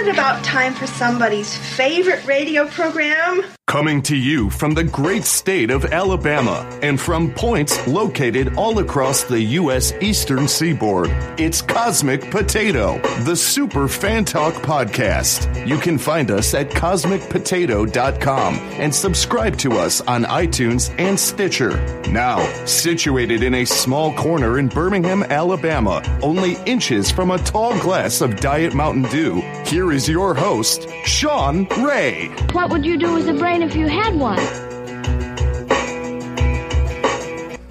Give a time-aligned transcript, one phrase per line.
[0.00, 3.42] it about time for somebody's favorite radio program?
[3.66, 9.22] Coming to you from the great state of Alabama and from points located all across
[9.22, 9.92] the U.S.
[10.00, 11.08] eastern seaboard,
[11.38, 15.68] it's Cosmic Potato, the Super Fan Talk podcast.
[15.68, 21.76] You can find us at cosmicpotato.com and subscribe to us on iTunes and Stitcher.
[22.10, 28.20] Now, situated in a small corner in Birmingham, Alabama, only inches from a tall glass
[28.20, 29.39] of Diet Mountain Dew,
[29.70, 32.26] here is your host, Sean Ray.
[32.50, 34.36] What would you do with a brain if you had one?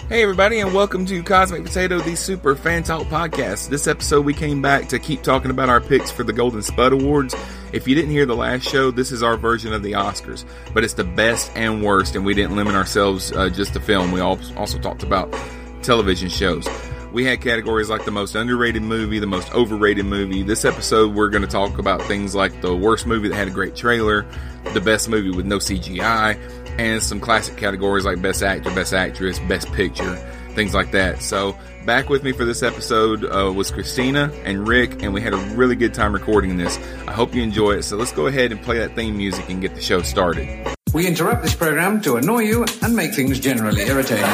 [0.07, 3.67] Hey, everybody, and welcome to Cosmic Potato, the Super Fan Talk podcast.
[3.67, 6.93] This episode, we came back to keep talking about our picks for the Golden Spud
[6.93, 7.35] Awards.
[7.73, 10.85] If you didn't hear the last show, this is our version of the Oscars, but
[10.85, 14.13] it's the best and worst, and we didn't limit ourselves uh, just to film.
[14.13, 15.35] We also talked about
[15.81, 16.65] television shows.
[17.11, 20.43] We had categories like the most underrated movie, the most overrated movie.
[20.43, 23.51] This episode, we're going to talk about things like the worst movie that had a
[23.51, 24.27] great trailer,
[24.73, 26.37] the best movie with no CGI,
[26.77, 30.15] and some classic categories like Best Actor, Best Actress, Best Picture,
[30.53, 31.23] things like that.
[31.23, 35.33] So, back with me for this episode uh, was Christina and Rick, and we had
[35.33, 36.77] a really good time recording this.
[37.07, 37.83] I hope you enjoy it.
[37.83, 40.47] So, let's go ahead and play that theme music and get the show started.
[40.93, 44.25] We interrupt this program to annoy you and make things generally irritating.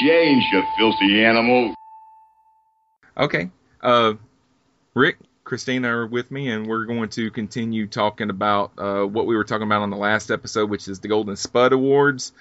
[0.00, 1.74] Change, you filthy animal.
[3.16, 3.50] Okay.
[3.80, 4.14] Uh,
[4.94, 9.36] Rick, Christina are with me, and we're going to continue talking about uh, what we
[9.36, 12.32] were talking about on the last episode, which is the Golden Spud Awards.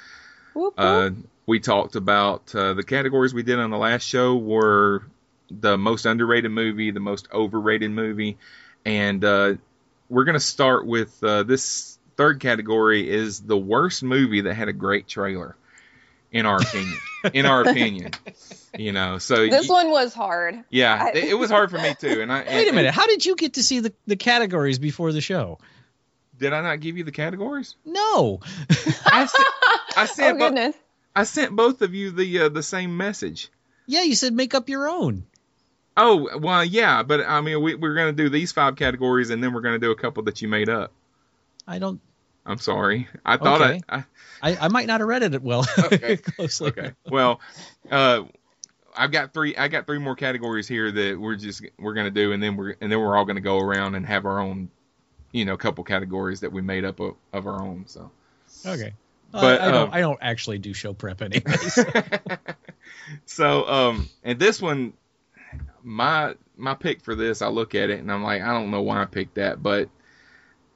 [0.53, 0.86] Whoop, whoop.
[0.86, 1.09] Uh,
[1.45, 5.03] we talked about uh, the categories we did on the last show were
[5.50, 8.38] the most underrated movie, the most overrated movie,
[8.85, 9.53] and uh,
[10.09, 14.68] we're going to start with uh, this third category is the worst movie that had
[14.68, 15.56] a great trailer,
[16.31, 16.97] in our opinion.
[17.33, 18.11] in our opinion,
[18.78, 19.17] you know.
[19.17, 20.63] So This y- one was hard.
[20.69, 22.22] yeah, I- it, it was hard for me too.
[22.22, 22.94] And I Wait a minute.
[22.94, 25.59] How did you get to see the, the categories before the show?
[26.38, 27.75] Did I not give you the categories?
[27.85, 28.39] No.
[29.05, 29.25] I
[30.05, 30.75] sent, I Oh bo- goodness.
[31.16, 33.49] I sent both of you the uh, the same message.
[33.88, 35.25] Yeah, you said make up your own.
[35.95, 39.44] Oh well, yeah, but I mean, we, we're going to do these five categories, and
[39.44, 40.91] then we're going to do a couple that you made up.
[41.66, 41.99] I don't.
[42.47, 43.08] I'm sorry.
[43.25, 43.81] I thought Okay.
[43.90, 44.03] I,
[44.41, 46.18] I, I might not have read it well Okay.
[46.18, 46.69] closely.
[46.69, 46.94] Okay.
[47.09, 47.41] Well,
[47.91, 48.24] uh,
[48.96, 49.56] I've got three.
[49.56, 52.56] I got three more categories here that we're just we're going to do, and then
[52.56, 54.69] we're and then we're all going to go around and have our own,
[55.31, 57.84] you know, couple categories that we made up of, of our own.
[57.88, 58.09] So.
[58.66, 58.94] Okay.
[59.34, 59.88] Uh, But, I don't.
[59.88, 61.78] um, I don't actually do show prep anyways.
[63.25, 64.94] so um and this one
[65.84, 68.81] my my pick for this i look at it and i'm like i don't know
[68.81, 69.90] why i picked that but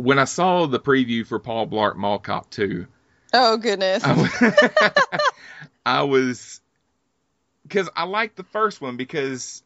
[0.01, 2.87] when i saw the preview for paul blart mall cop 2
[3.33, 4.03] Oh goodness.
[4.05, 4.91] i,
[5.85, 6.59] I was
[7.63, 9.63] because i liked the first one because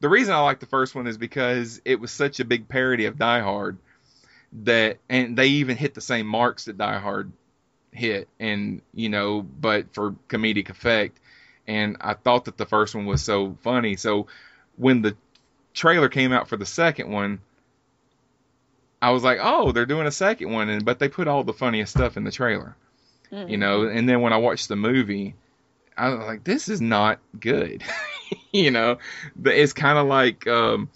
[0.00, 3.06] the reason i liked the first one is because it was such a big parody
[3.06, 3.78] of die hard
[4.64, 7.32] that and they even hit the same marks that die hard
[7.92, 11.18] hit and you know but for comedic effect
[11.66, 14.26] and i thought that the first one was so funny so
[14.76, 15.16] when the
[15.72, 17.40] trailer came out for the second one
[19.04, 21.52] i was like oh they're doing a second one and but they put all the
[21.52, 22.74] funniest stuff in the trailer
[23.50, 23.82] you know?
[23.96, 25.34] And then when i watched the movie
[25.96, 27.82] i was like this is not good
[28.52, 28.98] you know?
[29.36, 30.88] The- it's kind of like um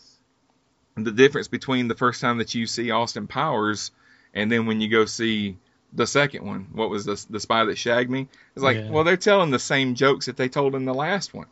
[0.97, 3.91] the difference between the first time that you see austin powers
[4.35, 5.57] and then when you go see
[5.93, 6.69] the second one.
[6.73, 8.29] What was the the spy that shagged me?
[8.55, 8.91] It's like Yeah.
[8.91, 11.47] well they're telling the same jokes that they told in the last one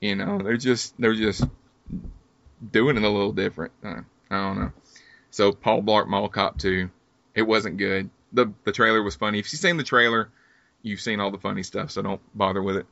[0.00, 0.38] you know?
[0.38, 1.44] They're just they're just
[2.72, 3.72] doing it a little different.
[3.82, 4.72] Uh, i don't know
[5.30, 6.90] so paul blart mall cop 2
[7.34, 10.30] it wasn't good the the trailer was funny if you've seen the trailer
[10.82, 12.86] you've seen all the funny stuff so don't bother with it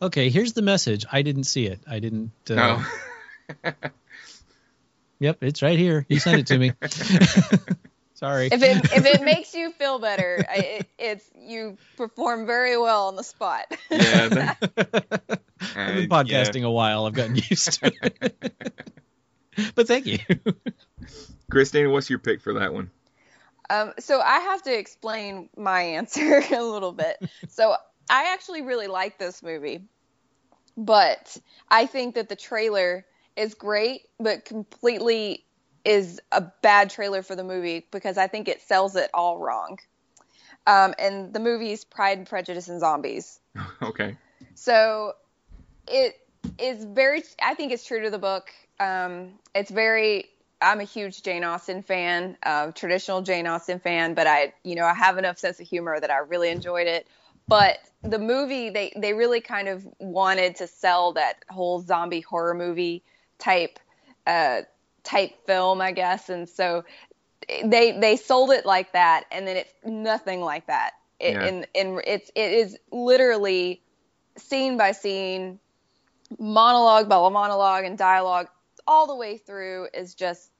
[0.00, 0.30] okay.
[0.30, 1.06] Here's the message.
[1.12, 1.78] I didn't see it.
[1.88, 2.32] I didn't.
[2.50, 2.82] Uh,
[3.64, 3.72] no
[5.20, 6.04] Yep, it's right here.
[6.08, 6.72] You sent it to me.
[8.14, 8.46] Sorry.
[8.50, 13.14] if it if it makes you feel better, it, it's you perform very well on
[13.16, 13.66] the spot.
[13.90, 15.40] yeah that-
[15.76, 17.06] I've been podcasting a while.
[17.06, 18.54] I've gotten used to it.
[19.74, 20.18] but thank you.
[21.50, 22.90] christina what's your pick for that one
[23.70, 27.16] Um, so I have to explain my answer a little bit.
[27.48, 27.74] So
[28.10, 29.84] I actually really like this movie,
[30.76, 31.36] but
[31.70, 33.06] I think that the trailer
[33.36, 35.44] is great, but completely
[35.84, 39.78] is a bad trailer for the movie because I think it sells it all wrong.
[40.66, 43.40] Um, and the movie's Pride and Prejudice and Zombies.
[43.82, 44.16] okay
[44.54, 45.14] So
[45.88, 46.14] it
[46.58, 47.22] is very.
[47.42, 48.50] I think it's true to the book.
[48.80, 50.26] Um, it's very.
[50.60, 54.84] I'm a huge Jane Austen fan, uh, traditional Jane Austen fan, but I, you know,
[54.84, 57.08] I have enough sense of humor that I really enjoyed it.
[57.48, 62.54] But the movie, they they really kind of wanted to sell that whole zombie horror
[62.54, 63.02] movie
[63.38, 63.80] type
[64.26, 64.62] uh,
[65.02, 66.84] type film, I guess, and so
[67.64, 70.92] they they sold it like that, and then it's nothing like that.
[71.18, 71.44] It, Yeah.
[71.46, 73.82] and, and it's it is literally
[74.36, 75.58] scene by scene,
[76.38, 78.48] monologue by monologue, and dialogue
[78.86, 80.50] all the way through is just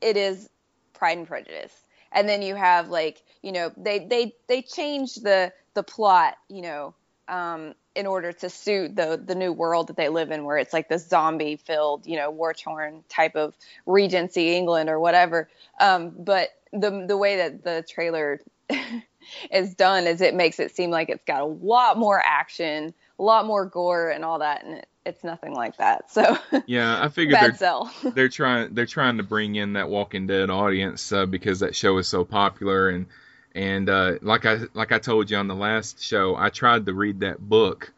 [0.00, 0.48] it is
[0.92, 1.74] Pride and Prejudice.
[2.12, 6.62] And then you have like you know they they they change the the plot you
[6.62, 6.94] know
[7.30, 10.72] um, in order to suit the the new world that they live in, where it's
[10.72, 13.54] like this zombie filled, you know, war torn type of
[13.86, 15.48] Regency England or whatever.
[15.80, 18.40] Um, but the the way that the trailer
[19.50, 23.22] is done is it makes it seem like it's got a lot more action, a
[23.22, 26.10] lot more gore, and all that, and it, it's nothing like that.
[26.10, 26.36] So
[26.66, 27.52] Yeah, I figured they're
[28.14, 31.98] they're trying they're trying to bring in that Walking Dead audience uh, because that show
[31.98, 33.06] is so popular and
[33.54, 36.94] and uh, like I like I told you on the last show, I tried to
[36.94, 37.92] read that book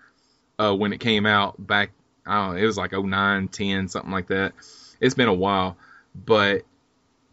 [0.59, 1.91] uh, when it came out back.
[2.25, 4.53] I don't know, it was like 09, 10, something like that.
[5.01, 5.77] It's been a while,
[6.15, 6.63] but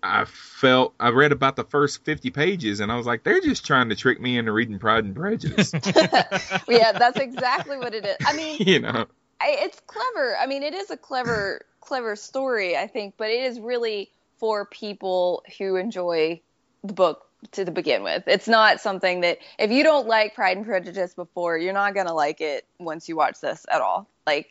[0.01, 3.65] I felt I read about the first fifty pages and I was like, they're just
[3.65, 5.71] trying to trick me into reading Pride and Prejudice.
[6.67, 8.17] yeah, that's exactly what it is.
[8.25, 9.05] I mean, you know,
[9.41, 10.37] I, it's clever.
[10.37, 14.65] I mean, it is a clever, clever story, I think, but it is really for
[14.65, 16.41] people who enjoy
[16.83, 18.23] the book to the begin with.
[18.27, 22.13] It's not something that if you don't like Pride and Prejudice before, you're not gonna
[22.13, 24.09] like it once you watch this at all.
[24.27, 24.49] Like,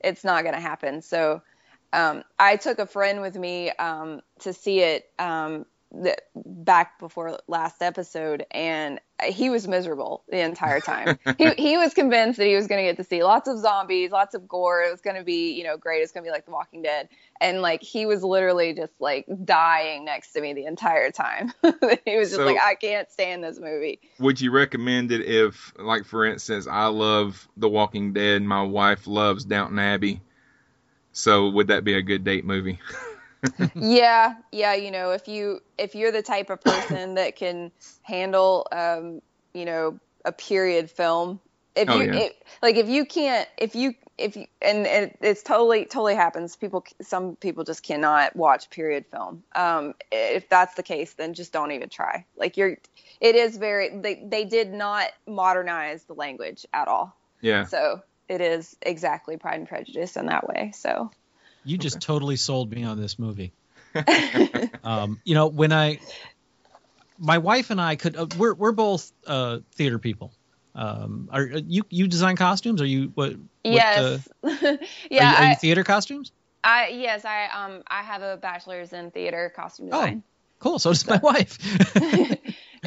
[0.00, 1.02] it's not gonna happen.
[1.02, 1.42] So,
[1.92, 5.66] um, I took a friend with me um, to see it um,
[6.34, 11.18] back before last episode, and he was miserable the entire time.
[11.38, 14.10] he he was convinced that he was going to get to see lots of zombies,
[14.10, 14.82] lots of gore.
[14.82, 16.02] It was going to be you know great.
[16.02, 17.08] It's going to be like The Walking Dead,
[17.40, 21.52] and like he was literally just like dying next to me the entire time.
[22.04, 24.00] he was just So- like, I can't stand this movie.
[24.18, 29.06] would you recommend it if, like, for instance, I love The Walking Dead, my wife
[29.06, 30.20] loves Downton Abbey,
[31.12, 32.78] so would that be a good date movie?
[33.74, 37.70] yeah yeah you know if you if you're the type of person that can
[38.02, 39.20] handle um
[39.54, 41.40] you know a period film
[41.76, 42.12] if Oh, you yeah.
[42.12, 42.32] it,
[42.62, 46.56] like if you can't if you if you and it, it's totally totally happens.
[46.56, 49.42] People some people just cannot watch period film.
[49.54, 52.26] Um if that's the case then just don't even try.
[52.36, 52.76] Like you're
[53.20, 57.16] it is very they they did not modernize the language at all.
[57.40, 57.64] Yeah.
[57.64, 61.10] so it is exactly pride and prejudice in that way so
[61.64, 63.52] You just totally sold me on this movie.
[64.84, 65.98] um, you know, when I,
[67.18, 70.32] my wife and I could, uh, we're we're both uh, theater people.
[70.74, 72.80] Um, are are you you design costumes?
[72.80, 73.32] Are you what?
[73.32, 76.32] what, yes uh, yeah are you, are I, you theater costumes?
[76.62, 80.22] I yes, I um I have a bachelor's in theater costume Oh, design.
[80.60, 80.78] Cool.
[80.78, 81.58] So does my wife.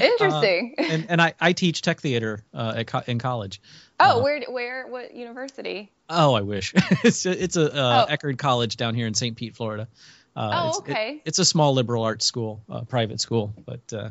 [0.04, 0.76] Interesting.
[0.78, 3.62] and and I, I teach tech theater uh, at co- in college.
[4.00, 5.92] oh, uh, where where what university?
[6.10, 6.74] Oh, I wish.
[7.04, 8.12] it's a, it's a uh, Oh.
[8.14, 9.36] Eckerd College down here in St.
[9.36, 9.88] Pete, Florida.
[10.36, 11.22] Uh, Oh, it's, it- okay.
[11.26, 14.10] it's a small liberal arts school, uh, private school, but uh,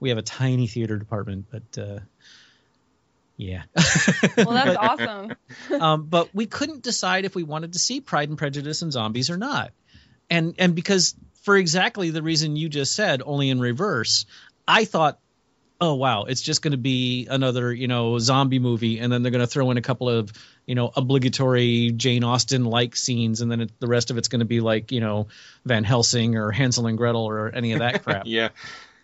[0.00, 1.46] we have a tiny theater department.
[1.50, 1.98] But uh,
[3.36, 3.62] yeah.
[4.36, 5.32] Well, that's awesome.
[5.80, 9.30] um, but we couldn't decide if we wanted to see Pride and Prejudice and Zombies
[9.30, 9.70] or not.
[10.28, 14.26] And and because for exactly the reason you just said, only in reverse,
[14.66, 15.18] I thought,
[15.80, 19.32] oh wow, it's just going to be another you know zombie movie, and then they're
[19.32, 20.32] going to throw in a couple of
[20.66, 24.40] you know obligatory Jane Austen like scenes, and then it, the rest of it's going
[24.40, 25.28] to be like you know
[25.64, 28.24] Van Helsing or Hansel and Gretel or any of that crap.
[28.26, 28.50] Yeah.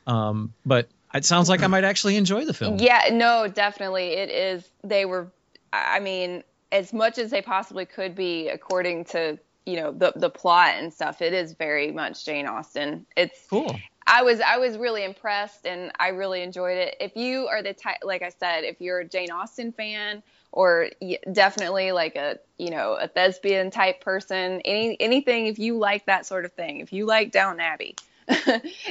[0.06, 2.78] Um, but it sounds like I might actually enjoy the film.
[2.78, 4.08] Yeah, no, definitely.
[4.08, 4.68] It is.
[4.82, 5.30] They were.
[5.72, 10.30] I mean, as much as they possibly could be, according to you know the the
[10.30, 11.22] plot and stuff.
[11.22, 13.06] It is very much Jane Austen.
[13.16, 13.78] It's Cool.
[14.06, 16.96] I was I was really impressed and I really enjoyed it.
[17.00, 20.90] If you are the type, like I said, if you're a Jane Austen fan or
[21.32, 26.26] definitely like a you know a thespian type person, any anything, if you like that
[26.26, 27.96] sort of thing, if you like Down Abbey,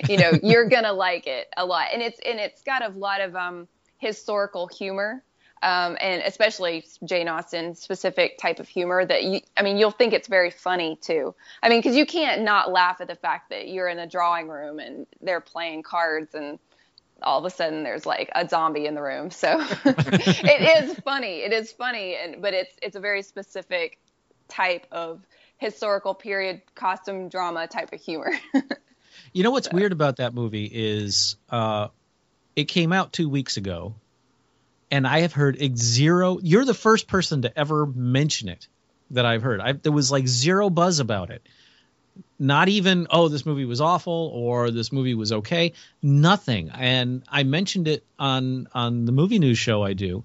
[0.09, 1.87] you know you're gonna like it a lot.
[1.93, 3.67] And it's and it's got a lot of um
[3.99, 5.23] historical humor.
[5.63, 10.13] Um, and especially Jane Austen specific type of humor that you, I mean, you'll think
[10.13, 11.33] it's very funny too.
[11.61, 14.49] I mean, because you can't not laugh at the fact that you're in a drawing
[14.49, 16.59] room and they're playing cards and
[17.21, 19.31] all of a sudden there's like a zombie in the room.
[19.31, 21.37] So it is funny.
[21.37, 23.97] It is funny, and but it's it's a very specific
[24.49, 25.21] type of
[25.57, 28.33] historical period costume drama type of humor.
[29.31, 31.87] You know what's weird about that movie is uh,
[32.55, 33.95] it came out two weeks ago,
[34.93, 36.37] and I have heard zero.
[36.39, 38.67] You're the first person to ever mention it
[39.09, 39.59] that I've heard.
[39.59, 41.41] I, there was like zero buzz about it.
[42.37, 45.73] Not even oh this movie was awful or this movie was okay.
[46.03, 46.69] Nothing.
[46.69, 50.23] And I mentioned it on on the movie news show I do,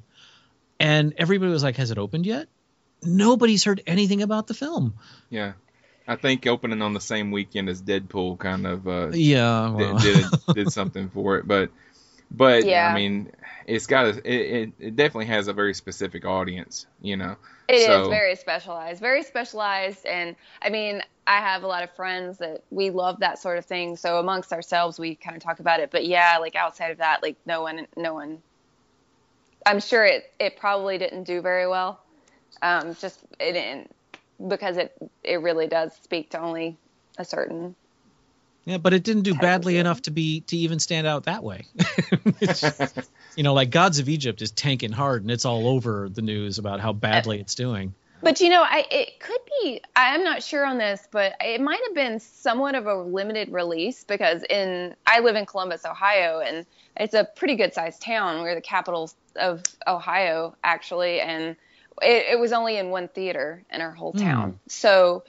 [0.78, 2.46] and everybody was like, "Has it opened yet?"
[3.02, 4.94] Nobody's heard anything about the film.
[5.30, 5.52] Yeah.
[6.06, 9.98] I think opening on the same weekend as Deadpool kind of uh, Yeah, well.
[9.98, 11.70] did, did did something for it, but
[12.30, 12.90] but Yeah.
[12.90, 13.32] I mean,
[13.66, 17.36] it's got a, it, it it definitely has a very specific audience, you know.
[17.68, 21.90] It is So- very specialized, very specialized, and I mean, I have a lot of
[21.92, 23.96] friends that we love that sort of thing.
[23.96, 25.90] So amongst ourselves, we kind of talk about it.
[25.90, 28.40] But yeah, like outside of that, like no one, no one.
[29.66, 32.00] I'm sure it it probably didn't do very well,
[32.62, 33.90] um, just it didn't
[34.48, 36.76] because it it really does speak to only
[37.18, 37.74] a certain.
[38.68, 41.64] Yeah, but it didn't do badly enough to be to even stand out that way.
[43.36, 46.58] You know, like Gods of Egypt is tanking hard, and it's all over the news
[46.58, 47.94] about how badly uh, it's doing.
[48.20, 49.80] But you know, I it could be.
[49.94, 54.02] I'm not sure on this, but it might have been somewhat of a limited release
[54.02, 58.42] because in I live in Columbus, Ohio, and it's a pretty good sized town.
[58.42, 61.54] We're the capital of Ohio, actually, and
[62.02, 64.18] it, it was only in one theater in our whole hmm.
[64.18, 64.60] town.
[64.66, 65.22] So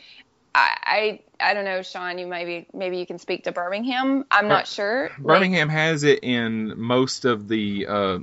[0.53, 2.17] I, I I don't know, Sean.
[2.17, 4.25] You maybe maybe you can speak to Birmingham.
[4.31, 5.09] I'm not sure.
[5.09, 7.87] Like, Birmingham has it in most of the.
[7.87, 8.19] Uh,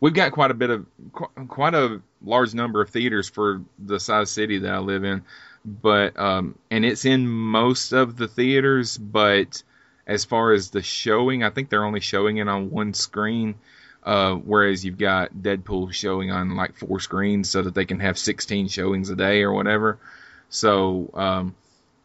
[0.00, 3.98] we've got quite a bit of qu- quite a large number of theaters for the
[3.98, 5.24] size city that I live in,
[5.64, 8.96] but um, and it's in most of the theaters.
[8.98, 9.62] But
[10.06, 13.56] as far as the showing, I think they're only showing it on one screen.
[14.04, 18.16] Uh, whereas you've got Deadpool showing on like four screens so that they can have
[18.16, 19.98] 16 showings a day or whatever.
[20.48, 21.54] So um,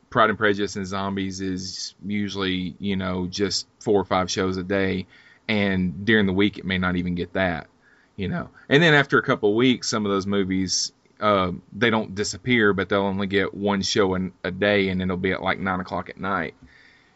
[0.09, 4.63] Pride and Prejudice and Zombies is usually, you know, just four or five shows a
[4.63, 5.07] day,
[5.47, 7.67] and during the week it may not even get that,
[8.15, 8.49] you know.
[8.69, 12.89] And then after a couple weeks, some of those movies uh, they don't disappear, but
[12.89, 16.09] they'll only get one show in, a day, and it'll be at like nine o'clock
[16.09, 16.55] at night,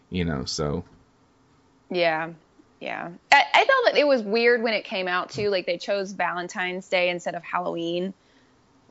[0.09, 0.45] you know.
[0.45, 0.85] So
[1.89, 2.29] Yeah,
[2.79, 3.09] yeah.
[3.31, 5.49] I, I thought that it was weird when it came out too.
[5.49, 8.13] Like they chose Valentine's Day instead of Halloween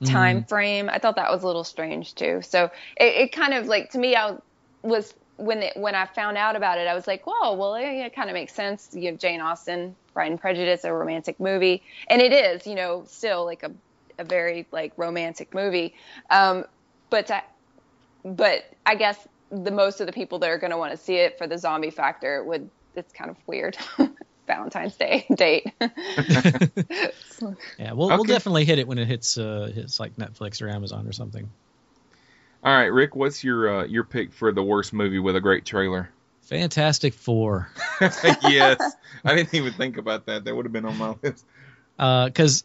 [0.04, 0.88] time frame.
[0.88, 2.40] I thought that was a little strange too.
[2.42, 4.36] So it, it kind of like to me, I
[4.82, 8.06] was when it when I found out about it, I was like, whoa, well, yeah,
[8.06, 8.90] it kind of makes sense.
[8.92, 13.04] You have Jane Austen, Pride and Prejudice, a romantic movie, and it is, you know,
[13.06, 13.72] still like a
[14.18, 15.94] a very like romantic movie.
[16.30, 16.64] Um,
[17.10, 17.42] but I,
[18.24, 21.16] but I guess the most of the people that are going to want to see
[21.16, 23.76] it for the zombie factor would it's kind of weird.
[24.46, 25.72] Valentine's Day date.
[27.78, 31.06] Yeah, we'll we'll definitely hit it when it hits uh hits like Netflix or Amazon
[31.06, 31.50] or something.
[32.62, 35.64] all right, Rick, what's your uh, your pick for the worst movie with a great
[35.64, 36.08] trailer?
[36.42, 37.68] Fantastic Four,
[38.40, 40.44] yes, I didn't even think about that.
[40.44, 41.44] That would have been on my list.
[41.96, 42.64] because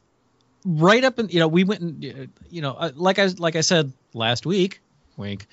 [0.65, 3.55] right up in you know we went and uh, you know uh, like I like
[3.55, 4.81] I said last week,
[5.17, 5.47] wink.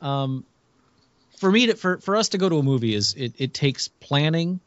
[0.00, 0.44] um,
[1.38, 3.88] for me to for for us to go to a movie is it it takes
[3.88, 4.60] planning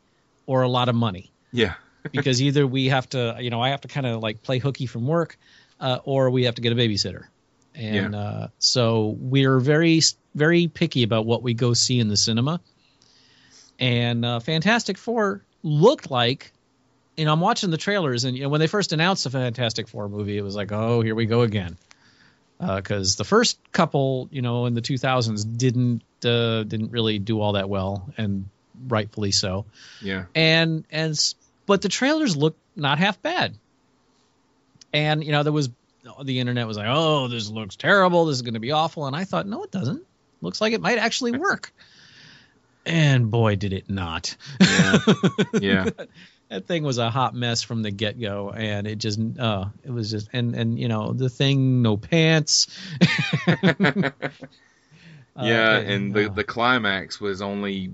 [0.45, 1.31] or a lot of money.
[1.51, 1.73] Yeah,
[2.11, 4.85] because either we have to, you know, I have to kind of like play hooky
[4.85, 5.37] from work,
[5.79, 7.25] uh, or we have to get a babysitter.
[7.75, 8.19] And Yeah.
[8.19, 10.01] uh, so we're very,
[10.35, 12.61] very picky about what we go see in the cinema.
[13.79, 16.53] And uh, Fantastic Four looked like,
[17.17, 19.87] you know, I'm watching the trailers, and you know, when they first announced the Fantastic
[19.87, 21.77] Four movie, it was like, oh, here we go again.
[22.59, 27.53] Because the first couple, you know, in the 2000s didn't uh, didn't really do all
[27.53, 28.47] that well, and
[28.87, 29.65] rightfully so
[30.01, 30.25] yeah.
[30.35, 33.55] and and s- but the trailers look not half bad
[34.93, 35.69] and you know there was
[36.23, 39.15] the internet was like oh this looks terrible this is going to be awful and
[39.15, 40.03] i thought no it doesn't
[40.41, 41.71] looks like it might actually work
[42.85, 44.97] and boy did it not Yeah.
[45.59, 45.89] Yeah.
[46.49, 50.11] that thing was a hot mess from the get-go and it just uh it was
[50.11, 52.67] just and and you know the thing no pants
[55.35, 57.91] Uh, yeah, and the uh, the climax was only.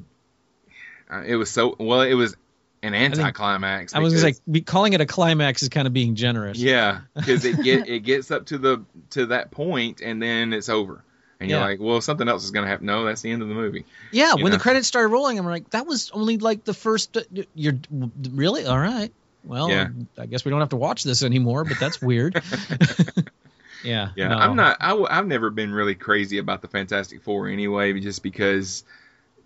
[1.26, 2.02] It was so well.
[2.02, 2.36] It was
[2.82, 3.94] an anticlimax.
[3.94, 6.58] i was gonna because- say be, calling it a climax is kind of being generous
[6.58, 10.70] Yeah, because it get it gets up to the to that point and then it's
[10.70, 11.04] over,
[11.42, 11.66] and you're Yeah.
[11.66, 12.86] like, well, something else is gonna happen.
[12.86, 13.86] No, that's the end of the movie.
[14.12, 14.58] Yeah, You when know?
[14.58, 17.18] the credits started rolling, I'm like, that was only like the first.
[17.18, 17.22] uh,
[17.54, 17.80] You're
[18.32, 19.12] really all right.
[19.44, 19.88] Well, Yeah.
[20.18, 22.36] I guess we don't have to watch this anymore, but that's weird.
[23.84, 24.36] yeah, Yeah, no.
[24.38, 24.78] I'm not.
[24.80, 28.84] I, w- I've never been really crazy about the Fantastic Four anyway, just because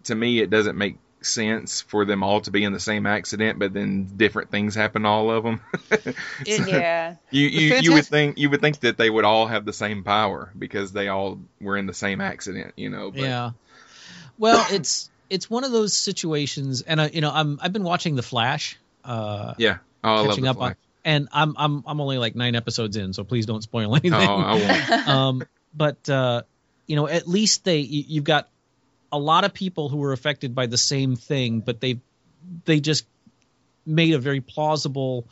[0.06, 3.60] to me it doesn't make sense for them all to be in the same accident,
[3.60, 5.62] but then different things happen to all of them.
[6.46, 7.16] It- yeah.
[7.32, 9.74] You The you, you would think you would think that they would all have the
[9.74, 13.12] same power because they all were in the same accident, you know.
[13.12, 13.52] But, Yeah.
[14.38, 18.16] Well, it's it's one of those situations, and uh, you know, I'm I've been watching
[18.16, 18.78] The Flash.
[19.04, 19.78] Uh, yeah.
[20.04, 20.70] Oh, I love catching the up Flash.
[20.72, 20.76] on
[21.06, 24.14] and I'm I'm I'm only like nine episodes in, so please don't spoil anything.
[24.14, 25.08] Oh, I won't.
[25.08, 26.44] um, but uh,
[26.88, 28.50] you know, at least they you, you've got
[29.14, 32.02] a lot of people who were affected by the same thing, but they
[32.66, 33.06] they just
[33.86, 35.28] made a very plausible.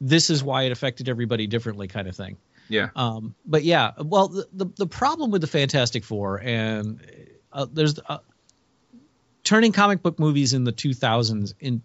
[0.00, 2.36] This is why it affected everybody differently, kind of thing.
[2.68, 2.88] Yeah.
[2.96, 7.00] Um, but yeah, well, the, the the problem with the Fantastic Four and
[7.52, 8.18] uh, there's uh,
[9.44, 11.82] turning comic book movies in the 2000s in.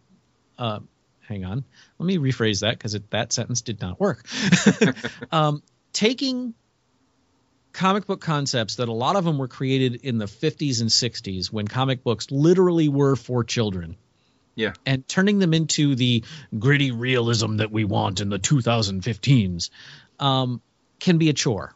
[0.57, 0.79] Uh,
[1.27, 1.63] hang on,
[1.99, 4.25] let me rephrase that because that sentence did not work.
[5.31, 5.61] um,
[5.93, 6.55] taking
[7.75, 11.51] comic book concepts that a lot of them were created in the 50s and 60s
[11.51, 13.97] when comic books literally were for children.
[14.57, 14.71] Yeah.
[14.85, 16.23] and turning them into the
[16.57, 19.69] gritty realism that we want in the 2015s
[20.17, 20.61] um,
[21.01, 21.75] can be a chore.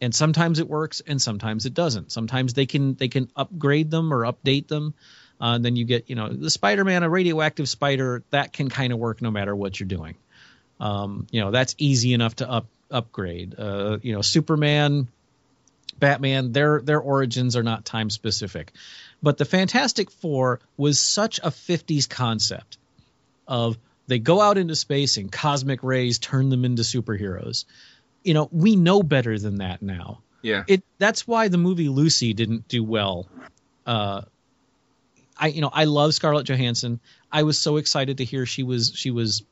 [0.00, 2.12] And sometimes it works and sometimes it doesn't.
[2.12, 4.94] Sometimes they can they can upgrade them or update them.
[5.40, 8.92] Uh, and then you get you know the spider-man a radioactive spider that can kind
[8.92, 10.14] of work no matter what you're doing.
[10.78, 13.56] Um, you know that's easy enough to up upgrade.
[13.58, 15.08] Uh, you know superman
[16.00, 18.72] batman their their origins are not time specific
[19.22, 22.78] but the fantastic four was such a 50s concept
[23.46, 23.76] of
[24.06, 27.64] they go out into space and cosmic rays turn them into superheroes
[28.24, 30.64] you know we know better than that now Yeah.
[30.66, 33.28] it that's why the movie Lucy didn't do well.
[33.86, 34.22] Uh,
[35.36, 37.00] I you know I love Scarlett Johansson.
[37.32, 39.42] I was so excited to hear she was she was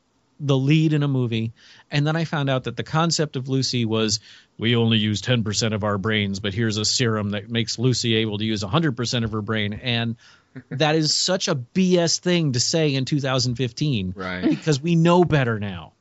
[0.40, 1.52] the lead in a movie,
[1.90, 4.21] and then I found out that the concept of Lucy was
[4.59, 8.14] we only use ten percent of our brains, but here's a serum that makes Lucy
[8.16, 10.16] able to use hundred percent of her brain, and
[10.71, 14.42] that is such a BS thing to say in 2015 Right.
[14.49, 15.92] because we know better now.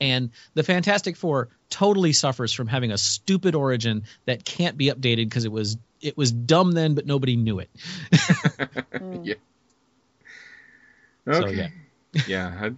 [0.00, 5.24] And the Fantastic Four totally suffers from having a stupid origin that can't be updated
[5.28, 7.68] because it was it was dumb then, but nobody knew it.
[9.24, 9.34] yeah.
[11.26, 11.72] So Okay.
[12.16, 12.70] yeah, yeah.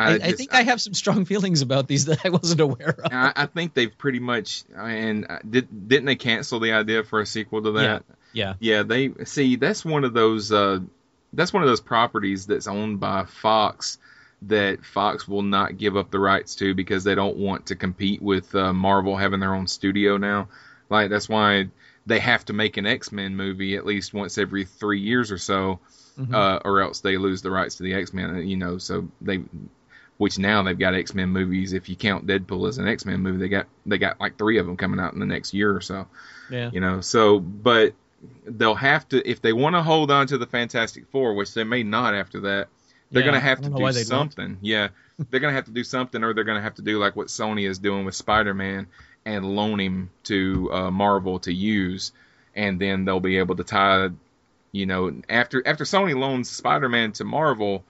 [0.00, 2.90] I, I, I, think I have some strong feelings about these that I wasn't aware
[2.90, 3.12] of.
[3.12, 7.20] I, I think they've pretty much and uh, did didn't they cancel the idea for
[7.20, 7.82] a sequel to that?
[7.82, 7.98] Yeah,
[8.60, 10.80] Yeah, they see that's one of those uh,
[11.32, 13.98] that's one of those properties that's owned by Fox
[14.42, 18.22] that Fox will not give up the rights to because they don't want to compete
[18.22, 20.48] with uh, Marvel having their own studio now.
[20.88, 21.68] Like that's why
[22.06, 25.38] they have to make an X Men movie at least once every three years or
[25.38, 25.80] so,
[26.32, 28.48] uh, or else they lose the rights to the X Men.
[28.48, 29.40] You know, so they.
[30.20, 31.72] Which now they've got X Men movies.
[31.72, 34.58] If you count Deadpool as an X Men movie, they got they got like three
[34.58, 36.06] of them coming out in the next year or so.
[36.48, 37.94] Yeah, you know so but
[38.44, 41.64] they'll have to if they want to hold on to the fantastic four which they
[41.64, 42.68] may not after that
[43.12, 44.58] they're Yeah, going to have to don't do something.
[44.60, 44.88] Yeah.
[45.30, 47.14] They're going to have to do something or they're going to have to do like
[47.16, 48.86] what sony is doing with spider-man
[49.26, 52.12] and loan him to uh, marvel to use
[52.54, 54.08] and then they'll be able to tie
[54.72, 57.84] you know after after sony loans spider-man to marvel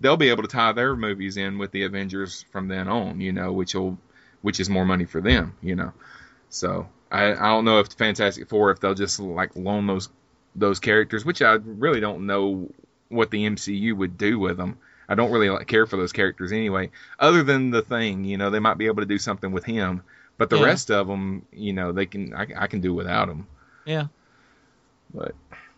[0.00, 3.32] they'll be able to tie their movies in with the avengers from then on you
[3.32, 3.98] know which will
[4.42, 5.92] which is more money for them you know
[6.48, 10.08] so I, I don't know if the Fantastic Four if they'll just like loan those
[10.54, 12.70] those characters, which I really don't know
[13.08, 14.78] what the MCU would do with them.
[15.08, 16.90] I don't really like, care for those characters anyway.
[17.18, 20.02] Other than the thing, you know, they might be able to do something with him,
[20.38, 20.64] but the Yeah.
[20.64, 23.46] rest of them, you know, they can I, I can do without them.
[23.84, 24.06] yeah.
[25.12, 25.34] But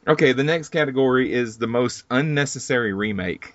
[0.07, 3.55] okay, the next category is the most unnecessary remake.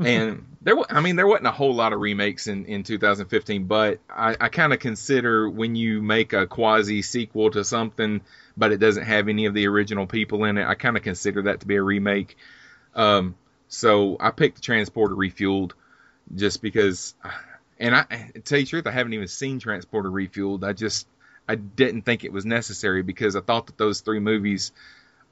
[0.00, 4.00] And there, I mean, there wasn't a whole lot of remakes in, in 2015, but
[4.08, 8.20] I, I kind of consider when you make a quasi sequel to something,
[8.56, 11.42] but it doesn't have any of the original people in it, I kind of consider
[11.42, 12.36] that to be a remake.
[12.94, 13.36] Um,
[13.68, 15.72] so I picked Transporter Refueled
[16.34, 17.14] just because,
[17.78, 20.64] and I to tell you the truth, I haven't even seen Transporter Refueled.
[20.64, 21.06] I just
[21.48, 24.72] I didn't think it was necessary because I thought that those three movies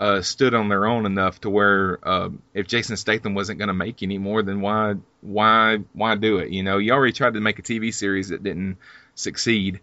[0.01, 3.75] uh, stood on their own enough to where uh, if Jason Statham wasn't going to
[3.75, 6.51] make any more, then why why why do it?
[6.51, 8.79] You know, you already tried to make a TV series that didn't
[9.15, 9.81] succeed,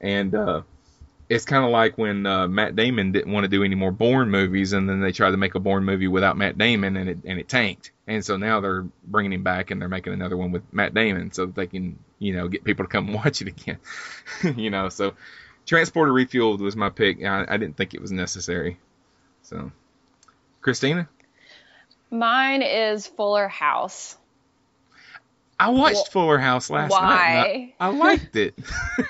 [0.00, 0.62] and uh,
[1.28, 4.30] it's kind of like when uh, Matt Damon didn't want to do any more Bourne
[4.30, 7.18] movies, and then they tried to make a Bourne movie without Matt Damon, and it
[7.24, 7.92] and it tanked.
[8.06, 11.32] And so now they're bringing him back, and they're making another one with Matt Damon,
[11.32, 13.78] so that they can you know get people to come watch it again.
[14.56, 15.14] you know, so
[15.66, 17.22] Transporter Refueled was my pick.
[17.22, 18.78] I, I didn't think it was necessary.
[19.54, 19.70] So,
[20.62, 21.08] Christina,
[22.10, 24.16] Mine is Fuller House.
[25.60, 27.00] I watched Wh- Fuller House last night.
[27.00, 27.74] Why?
[27.78, 28.58] I, I liked it.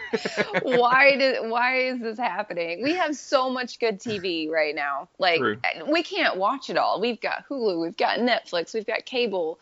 [0.62, 2.82] why did why is this happening?
[2.82, 5.08] We have so much good TV right now.
[5.18, 5.56] Like True.
[5.64, 7.00] Eh, we can't watch it all.
[7.00, 9.58] We've got Hulu, we've got Netflix, we've got cable,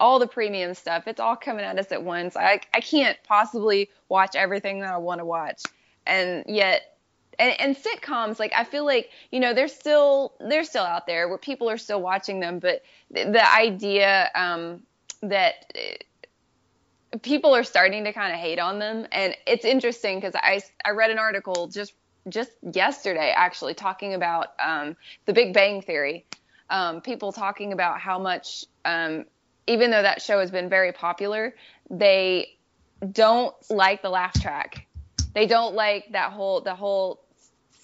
[0.00, 1.06] all the premium stuff.
[1.06, 2.38] It's all coming at us at once.
[2.38, 5.62] I I can't possibly watch everything that I want to watch.
[6.06, 6.95] And yet
[7.38, 11.28] and, and sitcoms like I feel like you know they're still they're still out there
[11.28, 14.82] where people are still watching them, but the, the idea um,
[15.22, 15.72] that
[17.22, 20.90] people are starting to kind of hate on them, and it's interesting because I I
[20.90, 21.92] read an article just
[22.28, 24.96] just yesterday actually talking about um,
[25.26, 26.26] the Big Bang Theory.
[26.68, 29.24] Um, people talking about how much, um,
[29.68, 31.54] even though that show has been very popular,
[31.90, 32.56] they
[33.12, 34.86] don't like the laugh track.
[35.34, 37.22] They don't like that whole the whole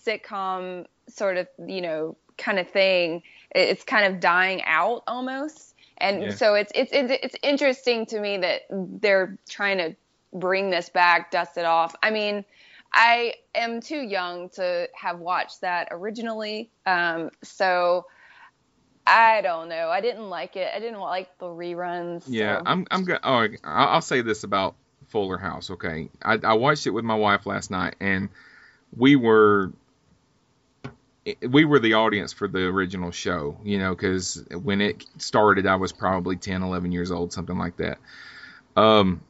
[0.07, 3.23] sitcom sort of you know kind of thing.
[3.55, 6.31] It's kind of dying out almost, and Yeah.
[6.31, 9.97] so it's it's it's it's interesting to me that they're trying to
[10.33, 11.95] bring this back, dust it off.
[12.03, 12.45] I mean,
[12.93, 18.07] I am too young to have watched that originally, um, so
[19.07, 19.89] I don't know.
[19.91, 20.71] I didn't like it.
[20.75, 22.25] I didn't like the reruns.
[22.27, 23.21] Yeah, so- I'm I'm going.
[23.23, 24.75] Oh, I'll say this about
[25.09, 25.71] Fuller House.
[25.71, 28.29] Okay, I, I watched it with my wife last night, and
[28.97, 29.73] we were
[31.49, 33.59] we were the audience for the original show.
[33.65, 37.77] You know, because when it started, I was probably 10, 11 years old, something like
[37.77, 37.99] that.
[38.77, 39.23] Um,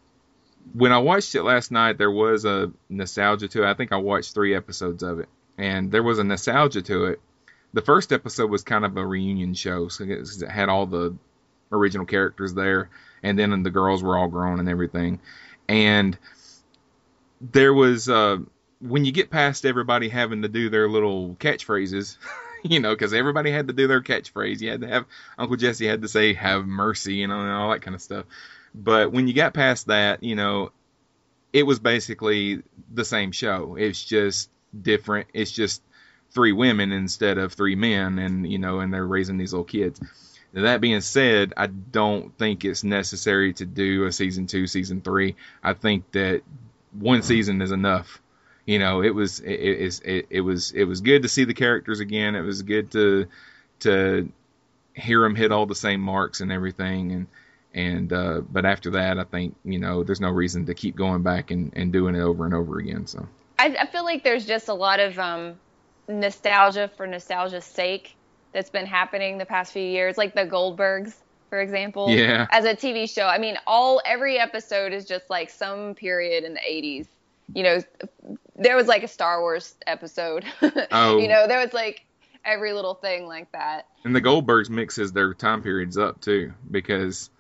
[0.75, 3.71] when I watched it last night, there was a nostalgia to it.
[3.71, 5.29] I think I watched three episodes of it,
[5.59, 7.21] and there was a nostalgia to it.
[7.73, 11.17] The first episode was kind of a reunion show, so it had all the
[11.73, 12.91] original characters there,
[13.23, 15.21] and then the girls were all grown and everything.
[15.69, 16.17] And
[17.41, 18.39] there was uh,
[18.83, 22.17] when you get past everybody having to do their little catchphrases,
[22.63, 24.61] you know, because everybody had to do their catchphrase.
[24.61, 25.07] You had to have
[25.39, 28.27] Uncle Jesse had to say "Have mercy," you know, and all that kind of stuff.
[28.75, 30.73] But when you got past that, you know,
[31.53, 33.77] it was basically the same show.
[33.77, 35.29] It's just different.
[35.35, 35.83] It's just
[36.31, 40.01] three women instead of three men, and you know, and they're raising these little kids.
[40.53, 45.01] Now, That being said, I don't think it's necessary to do a season two, season
[45.01, 45.37] three.
[45.63, 46.43] I think that
[46.93, 48.22] one season is enough.
[48.65, 51.55] You know, it was it, it, it, it was it was good to see the
[51.55, 52.37] characters again.
[52.37, 53.27] It was good to
[53.81, 54.31] to
[54.95, 57.13] hear them hit all the same marks and everything.
[57.13, 57.27] And
[57.75, 61.23] and uh, but after that, I think you know there's no reason to keep going
[61.23, 63.07] back and, and doing it over and over again.
[63.07, 63.27] So
[63.59, 65.55] I, I feel like there's just a lot of um,
[66.09, 68.17] nostalgia for nostalgia's sake
[68.53, 71.15] that's been happening the past few years, like the Goldbergs,
[71.49, 72.11] for example.
[72.11, 72.47] Yeah.
[72.51, 76.55] As a TV show, I mean, all every episode is just like some period in
[76.55, 77.07] the 80s.
[77.55, 77.79] You know,
[78.57, 80.45] there was like a Star Wars episode.
[80.91, 81.19] Oh.
[81.19, 82.05] you know, there was like
[82.45, 83.87] every little thing like that.
[84.05, 87.31] And the Goldbergs mixes their time periods up too, because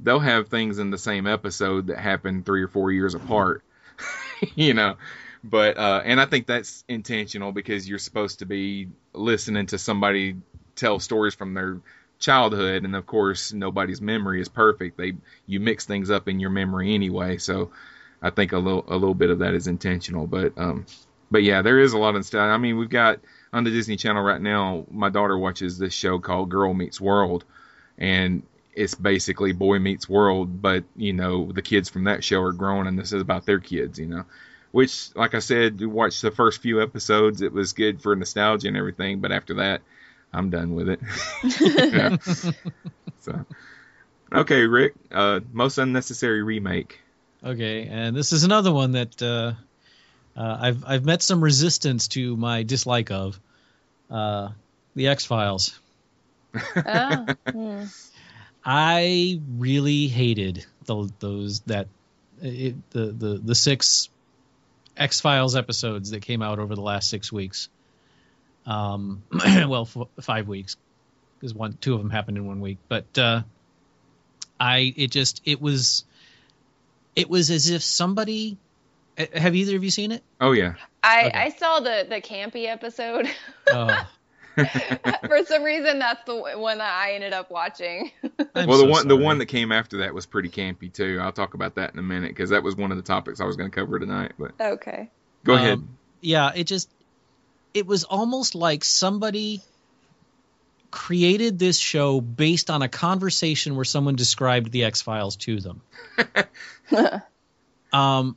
[0.00, 3.62] they'll have things in the same episode that happen three or four years apart.
[4.54, 4.96] you know.
[5.44, 10.36] But uh and I think that's intentional because you're supposed to be listening to somebody
[10.76, 11.80] tell stories from their
[12.18, 14.96] childhood and of course nobody's memory is perfect.
[14.96, 15.14] They
[15.46, 17.72] you mix things up in your memory anyway, so
[18.22, 20.26] I think a little a little bit of that is intentional.
[20.26, 20.86] But um
[21.30, 22.40] but yeah, there is a lot of stuff.
[22.42, 23.20] I mean, we've got
[23.52, 24.86] on the Disney Channel right now.
[24.90, 27.44] My daughter watches this show called Girl Meets World,
[27.98, 28.42] and
[28.74, 32.86] it's basically Boy Meets World, but you know the kids from that show are grown,
[32.86, 33.98] and this is about their kids.
[33.98, 34.24] You know,
[34.72, 37.42] which, like I said, we watched the first few episodes.
[37.42, 39.82] It was good for nostalgia and everything, but after that,
[40.32, 41.00] I'm done with it.
[43.22, 43.46] So,
[44.32, 47.01] okay, Rick, uh, most unnecessary remake.
[47.44, 49.54] Okay, and this is another one that uh,
[50.36, 53.40] uh, I've I've met some resistance to my dislike of
[54.10, 54.50] uh,
[54.94, 55.78] the X Files.
[56.54, 57.84] Oh, hmm.
[58.64, 61.88] I really hated the, those that
[62.40, 64.08] it, the the the six
[64.96, 67.68] X Files episodes that came out over the last six weeks.
[68.66, 70.76] Um, well, f- five weeks
[71.40, 73.42] because one two of them happened in one week, but uh,
[74.60, 76.04] I it just it was
[77.16, 78.56] it was as if somebody.
[79.16, 80.22] eh, Have either of you seen it?
[80.40, 81.38] Oh yeah, I, Okay.
[81.38, 83.28] I saw the, the campy episode.
[83.70, 84.08] Oh,
[84.56, 88.10] For some reason, that's the one that I ended up watching.
[88.54, 91.18] I'm well, the so one the one that came after that was pretty campy too.
[91.22, 93.44] I'll talk about that in a minute because that was one of the topics I
[93.44, 94.32] was going to cover tonight.
[94.38, 95.10] But okay.
[95.44, 95.82] go Um, ahead.
[96.20, 96.90] yeah, it just
[97.72, 99.62] it was almost like somebody
[100.92, 105.80] created this show based on a conversation where someone described the X Files to them.
[107.92, 108.36] um,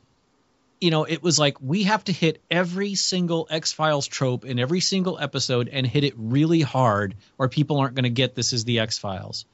[0.80, 4.58] you know, it was like we have to hit every single X Files trope in
[4.58, 8.52] every single episode and hit it really hard, or people aren't going to get this
[8.52, 9.44] is the X Files.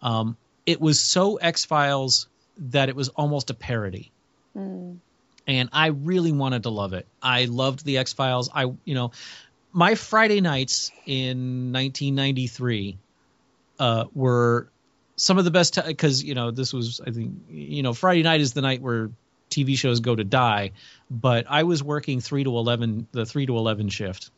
[0.00, 2.28] Um, it was so X Files
[2.58, 4.12] that it was almost a parody
[5.46, 7.06] and I really wanted to love it.
[7.22, 8.50] I loved the X Files.
[8.54, 9.12] I, you know,
[9.74, 12.96] my Friday nights in 1993
[13.80, 14.68] uh, were
[15.16, 18.40] some of the best because you know this was I think you know Friday night
[18.40, 19.10] is the night where
[19.50, 20.70] TV shows go to die,
[21.10, 24.30] but I was working three to eleven the three to eleven shift,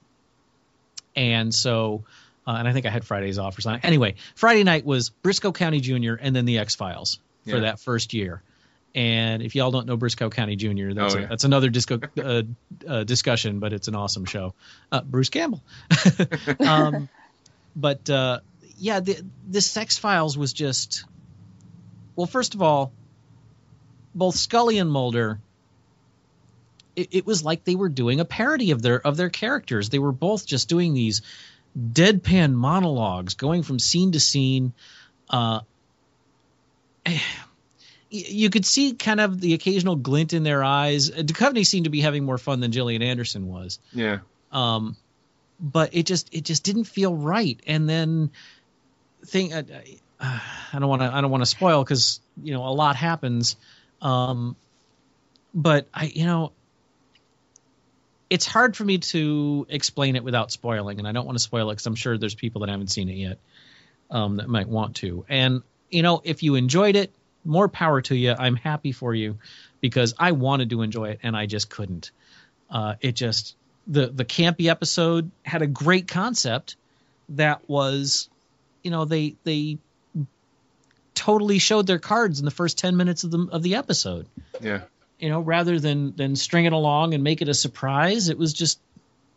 [1.15, 2.05] and so.
[2.49, 3.85] Uh, and I think I had Fridays off or something.
[3.85, 6.15] Anyway, Friday night was Brisco County Jr.
[6.15, 8.41] and then the X Files for that first year
[8.97, 12.43] And if y'all don't know Brisco County Jr., that's Oh, a, that's another disco, uh,
[12.89, 14.55] uh, discussion, but it's an awesome show.
[14.91, 15.63] Uh, Bruce Campbell.
[16.67, 17.11] um,
[17.77, 18.41] but uh,
[18.79, 21.05] yeah, the, this X Files was just
[22.17, 22.27] well.
[22.27, 22.91] First of all,
[24.15, 25.41] both Scully and Mulder.
[26.97, 29.91] It, it was like they were doing a parody of their of their characters.
[29.91, 31.21] They were both just doing these
[31.79, 34.73] deadpan monologues, going from scene to scene.
[35.29, 35.61] Uh,
[38.11, 41.11] you could see kind of the occasional glint in their eyes.
[41.11, 44.19] Duchovny seemed to be having more fun than Gillian Anderson was Yeah.
[44.53, 44.97] um,
[45.61, 47.59] but it just it just didn't feel right.
[47.67, 48.31] And then
[49.25, 49.63] thing uh,
[50.21, 53.57] I don't want to I don't want to spoil because you know a lot happens.
[54.01, 54.55] Um,
[55.55, 56.53] but I you know
[58.29, 61.71] it's hard for me to explain it without spoiling, and I don't want to spoil
[61.71, 63.39] it because I'm sure there's people that haven't seen it yet
[64.11, 65.25] um, that might want to.
[65.29, 67.13] And you know if you enjoyed it,
[67.47, 68.35] more power to you.
[68.39, 69.39] I'm happy for you
[69.81, 72.11] because I wanted to enjoy it and I just couldn't.
[72.71, 73.57] Uh, it just
[73.87, 76.77] the the campy episode had a great concept
[77.31, 78.29] that was
[78.83, 79.79] you know they they
[81.15, 84.27] totally showed their cards in the first 10 minutes of the of the episode
[84.61, 84.83] Yeah.
[85.19, 88.53] you know rather than than string it along and make it a surprise it was
[88.53, 88.79] just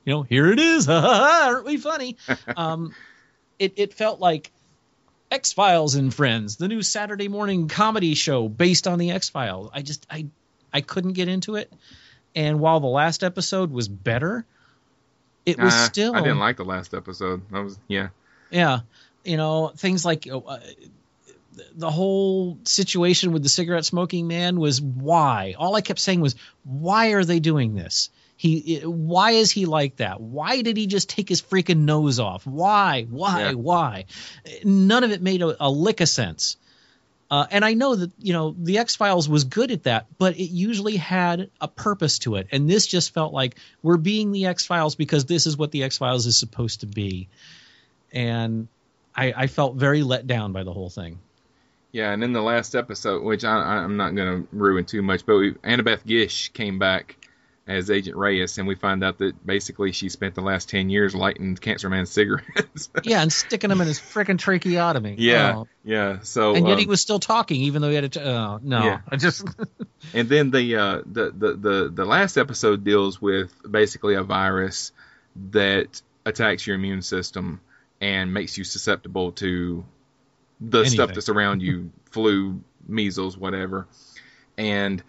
[0.05, 2.17] you know here it is aren't we funny
[2.57, 2.93] um
[3.59, 4.51] it it felt like
[5.31, 9.69] X Files and Friends, the new Saturday morning comedy show based on the X Files.
[9.73, 10.27] I just I
[10.73, 11.71] I couldn't get into it.
[12.35, 14.45] And while the last episode was better,
[15.45, 17.41] it was Uh, still I didn't like the last episode.
[17.51, 18.09] I was yeah.
[18.49, 18.81] yeah,
[19.23, 20.59] you know things like uh,
[21.75, 25.55] the whole situation with the cigarette smoking man was why.
[25.57, 28.09] All I kept saying was why are they doing this?
[28.39, 30.21] He why is he like that?
[30.21, 32.47] Why did he just take his freaking nose off?
[32.47, 33.05] Why?
[33.09, 33.41] Why?
[33.41, 33.51] Yeah.
[33.51, 34.05] Why?
[34.63, 36.55] None of it made a, a lick of sense.
[37.29, 40.37] Uh, and I know that you know the X Files was good at that, but
[40.39, 44.45] it usually had a purpose to it, and this just felt like we're being the
[44.45, 47.27] X Files because this is what the X Files is supposed to be,
[48.13, 48.69] and
[49.13, 51.19] I, I felt very let down by the whole thing.
[51.91, 55.25] Yeah, and in the last episode, which I, I'm not going to ruin too much,
[55.25, 57.17] but we, Annabeth Gish came back
[57.69, 61.13] as Agent Reyes, and we find out that basically she spent the last 10 years
[61.13, 62.89] lighting Cancer Man's cigarettes.
[63.03, 65.15] Yeah, and sticking them in his freaking tracheotomy.
[65.19, 65.67] yeah, Oh.
[65.83, 66.19] yeah.
[66.23, 68.09] So and yet he um, was still talking, even though he had a.
[68.09, 69.01] T- oh, no, Yeah.
[69.07, 69.47] I just.
[70.13, 74.93] And then the, uh, the the the the last episode deals with basically a virus
[75.51, 77.59] that attacks your immune system
[77.99, 79.83] and makes you susceptible to
[80.61, 83.87] the stuff that's around you, flu, measles, whatever.
[84.57, 85.03] And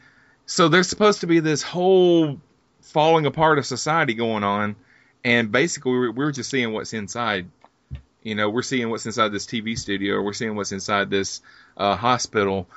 [0.45, 2.41] so there's supposed to be this whole
[2.83, 4.77] falling apart of society going on,
[5.25, 7.49] and basically we're, we're just seeing what's inside.
[8.23, 11.41] You know, we're seeing what's inside this TV studio, we're seeing what's inside this
[11.77, 12.69] uh, hospital,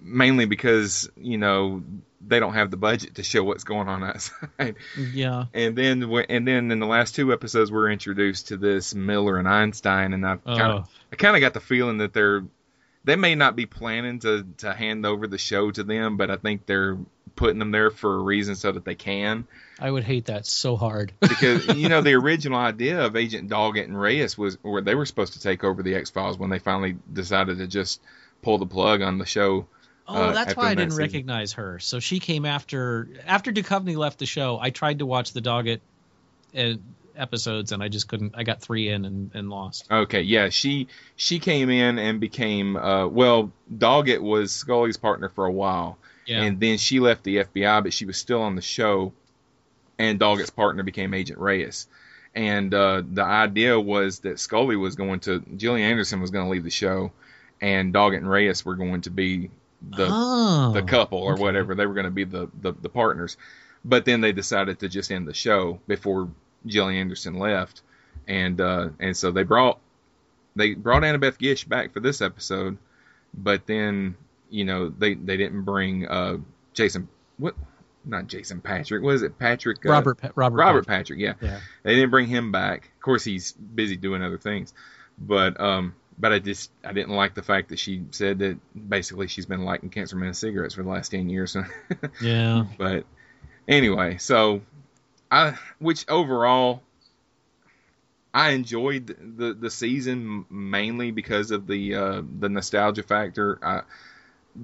[0.00, 1.82] mainly because you know
[2.26, 4.76] they don't have the budget to show what's going on outside.
[5.12, 5.44] yeah.
[5.54, 9.48] And then, and then in the last two episodes, we're introduced to this Miller and
[9.48, 10.90] Einstein, and I've kind of, Oh.
[11.12, 12.44] I kind of got the feeling that they're,
[13.04, 16.36] they may not be planning to to hand over the show to them, but I
[16.36, 16.98] think they're
[17.38, 19.46] putting them there for a reason so that they can.
[19.78, 21.12] I would hate that so hard.
[21.20, 25.06] Because you know the original idea of Agent Doggett and Reyes was where they were
[25.06, 28.00] supposed to take over the X Files when they finally decided to just
[28.42, 29.68] pull the plug on the show.
[30.08, 31.04] Oh, uh, that's why I that didn't season.
[31.04, 31.78] recognize her.
[31.78, 34.58] So she came after after Duchovny left the show.
[34.60, 35.80] I tried to watch the Doggett
[36.56, 36.74] uh,
[37.16, 38.34] episodes, and I just couldn't.
[38.36, 39.86] I got three in and, and lost.
[39.92, 45.44] Okay, yeah, she she came in and became uh well, Doggett was Scully's partner for
[45.44, 45.98] a while.
[46.28, 46.42] Yeah.
[46.42, 49.12] And then she left the FBI, but she was still on the show
[49.98, 51.86] and Doggett's partner became Agent Reyes.
[52.34, 56.50] And uh the idea was that Scully was going to Gillian Anderson was going to
[56.50, 57.12] leave the show
[57.60, 59.50] and Doggett and Reyes were going to be
[59.82, 61.42] the oh, the couple or okay.
[61.42, 61.74] whatever.
[61.74, 63.36] They were going to be the, the the partners.
[63.84, 66.28] But then they decided to just end the show before
[66.66, 67.82] Gillian Anderson left,
[68.26, 69.78] and uh, and so they brought
[70.56, 72.76] they brought Annabeth Gish back for this episode,
[73.32, 74.16] but then
[74.50, 76.38] you know they they didn't bring uh,
[76.74, 77.08] Jason
[77.38, 77.54] what
[78.04, 81.18] not Jason Patric was it Patrick uh, Robert Pa- Robert Robert Patrick.
[81.18, 81.48] Patrick, yeah.
[81.50, 81.60] Yeah.
[81.82, 82.90] They didn't bring him back.
[82.96, 84.72] Of course, he's busy doing other things,
[85.18, 88.58] but um, but I just I didn't like the fact that she said that
[88.88, 91.56] basically she's been lighting Cancer Man cigarettes for the last ten years.
[92.22, 92.64] Yeah.
[92.78, 93.04] but
[93.66, 94.62] anyway, so
[95.30, 96.82] I which overall
[98.32, 103.58] I enjoyed the the season mainly because of the uh, the nostalgia factor.
[103.62, 103.82] I,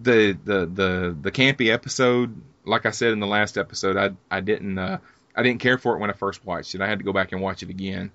[0.03, 4.41] the the the the campy episode, like I said in the last episode, I I
[4.41, 4.99] didn't uh,
[5.35, 6.81] I didn't care for it when I first watched it.
[6.81, 8.11] I had to go back and watch it again.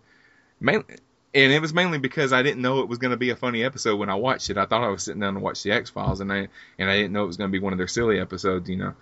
[0.59, 0.97] Mainly,
[1.33, 3.63] and it was mainly because I didn't know it was going to be a funny
[3.63, 4.57] episode when I watched it.
[4.57, 6.97] I thought I was sitting down to watch the X Files, and I and I
[6.97, 8.93] didn't know it was going to be one of their silly episodes, you know.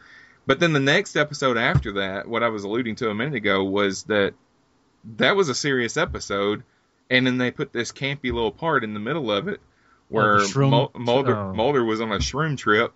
[0.46, 3.63] But then the next episode after that, what I was alluding to a minute ago
[3.63, 4.34] was that
[5.18, 6.63] that was a serious episode,
[7.10, 9.60] and then they put this campy little part in the middle of it
[10.10, 11.54] where shroom- Mul- Mulder oh.
[11.54, 12.93] Mulder was on a shroom trip.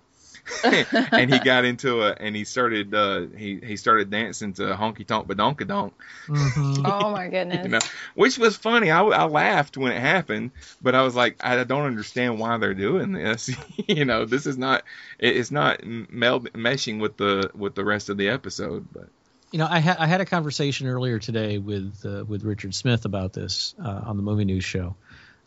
[0.64, 5.06] and he got into a and he started uh he he started dancing to honky
[5.06, 5.94] tonk badonka donk
[6.28, 6.82] Mhm.
[6.84, 7.64] Oh my goodness.
[7.66, 7.80] you know,
[8.16, 8.90] which was funny.
[8.90, 10.50] I, I laughed when it happened,
[10.82, 13.52] but I was like, I don't understand why they're doing this.
[13.88, 14.84] you know, this is not
[15.20, 18.88] it- it's not meld, meshing with the with the rest of the episode.
[18.92, 19.10] But
[19.52, 23.06] You know, I had I had a conversation earlier today with uh, with Richard Smith
[23.06, 24.96] about this uh, on the movie news show.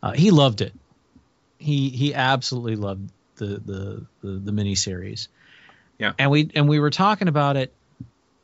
[0.03, 0.73] Uh, he loved it.
[1.59, 5.29] He he absolutely loved the the the, the miniseries.
[5.99, 6.13] Yeah.
[6.19, 7.73] And we and we were talking about it,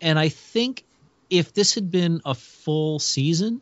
[0.01, 0.85] and I think
[1.29, 3.61] if this had been a full season,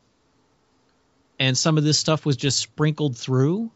[1.39, 3.71] and some of this stuff was just sprinkled through,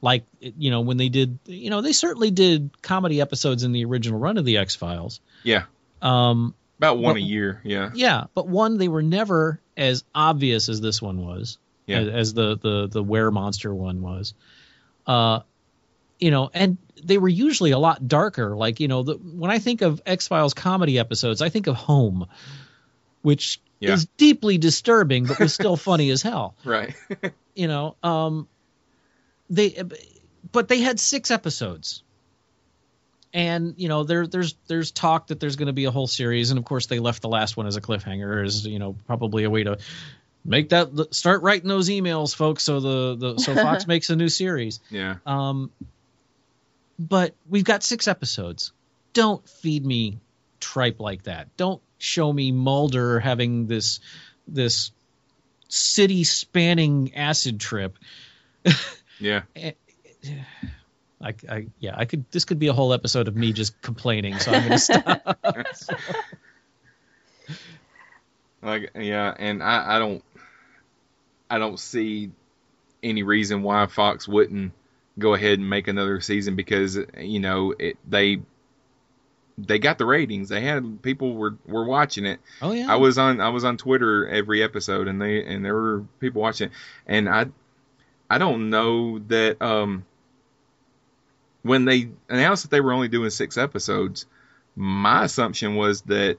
[0.00, 3.84] like you know when they did, you know they certainly did comedy episodes in the
[3.84, 5.20] original run of the X Files.
[5.44, 5.64] yeah,
[6.00, 7.60] Um, about one Well- a year.
[7.64, 12.00] Yeah, yeah, but one they were never as obvious as this one was, Yeah.
[12.00, 14.34] as, as the the the were monster one was.
[15.06, 15.40] Uh,
[16.18, 18.54] you know, and they were usually a lot darker.
[18.56, 21.76] Like you know, the, when I think of X Files comedy episodes, I think of
[21.76, 22.26] Home,
[23.22, 23.94] which Yeah.
[23.94, 26.54] is deeply disturbing, but was still funny as hell.
[26.64, 26.94] right.
[27.54, 28.48] You know, um,
[29.50, 29.82] they,
[30.52, 32.02] but they had six episodes
[33.34, 36.50] and you know there there's there's talk that there's going to be a whole series
[36.50, 39.44] and of course they left the last one as a cliffhanger as you know probably
[39.44, 39.78] a way to
[40.44, 44.28] make that start writing those emails folks so the, the so fox makes a new
[44.28, 44.80] series.
[44.90, 45.70] Yeah, um
[46.98, 48.72] but we've got six episodes.
[49.12, 50.18] Don't feed me
[50.60, 51.56] tripe like that.
[51.56, 54.00] Don't show me mulder having this
[54.46, 54.90] this
[55.68, 57.98] city spanning acid trip.
[59.22, 59.42] Yeah.
[61.22, 64.38] I, I yeah I could this could be a whole episode of me just complaining
[64.40, 64.78] so I'm gonna
[65.74, 66.18] stop.
[68.60, 70.24] Like yeah, and I I don't
[71.52, 72.30] I don't see
[73.02, 74.72] any reason why Fox wouldn't
[75.18, 78.40] go ahead and make another season because you know it they
[79.58, 80.48] they got the ratings.
[80.48, 82.40] They had people were were watching it.
[82.62, 85.74] oh yeah I was on I was on Twitter every episode and they and there
[85.74, 86.74] were people watching it.
[87.06, 87.46] and I
[88.30, 90.06] I don't know that um
[91.60, 94.24] when they announced that they were only doing 6 episodes
[94.74, 96.38] my assumption was that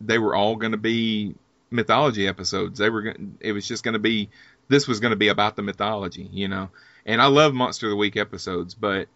[0.00, 1.34] they were all going to be
[1.70, 2.78] mythology episodes.
[2.78, 4.30] They were it was just going to be
[4.68, 6.70] this was going to be about the mythology, you know.
[7.06, 9.08] And I love Monster of the Week episodes, but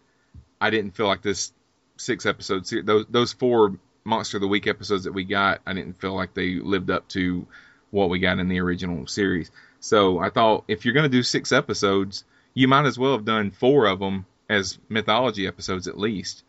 [0.60, 1.52] I didn't feel like this
[1.96, 6.00] six episodes those those four Monster of the Week episodes that we got, I didn't
[6.00, 7.46] feel like they lived up to
[7.90, 9.50] what we got in the original series.
[9.80, 13.24] So I thought if you're going to do six episodes, you might as well have
[13.24, 16.42] done four of them as mythology episodes at least,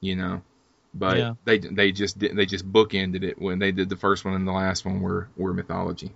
[0.00, 0.42] you know.
[0.94, 1.34] But Yeah.
[1.44, 4.46] they they just did, they just bookended it when they did the first one and
[4.46, 6.12] the last one were were mythology.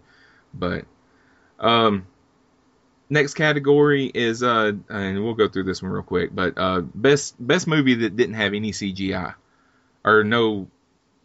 [0.54, 0.84] But
[1.60, 2.06] um
[3.10, 7.34] next category is uh and we'll go through this one real quick, but uh best
[7.44, 9.34] best movie that didn't have any CGI
[10.04, 10.68] or no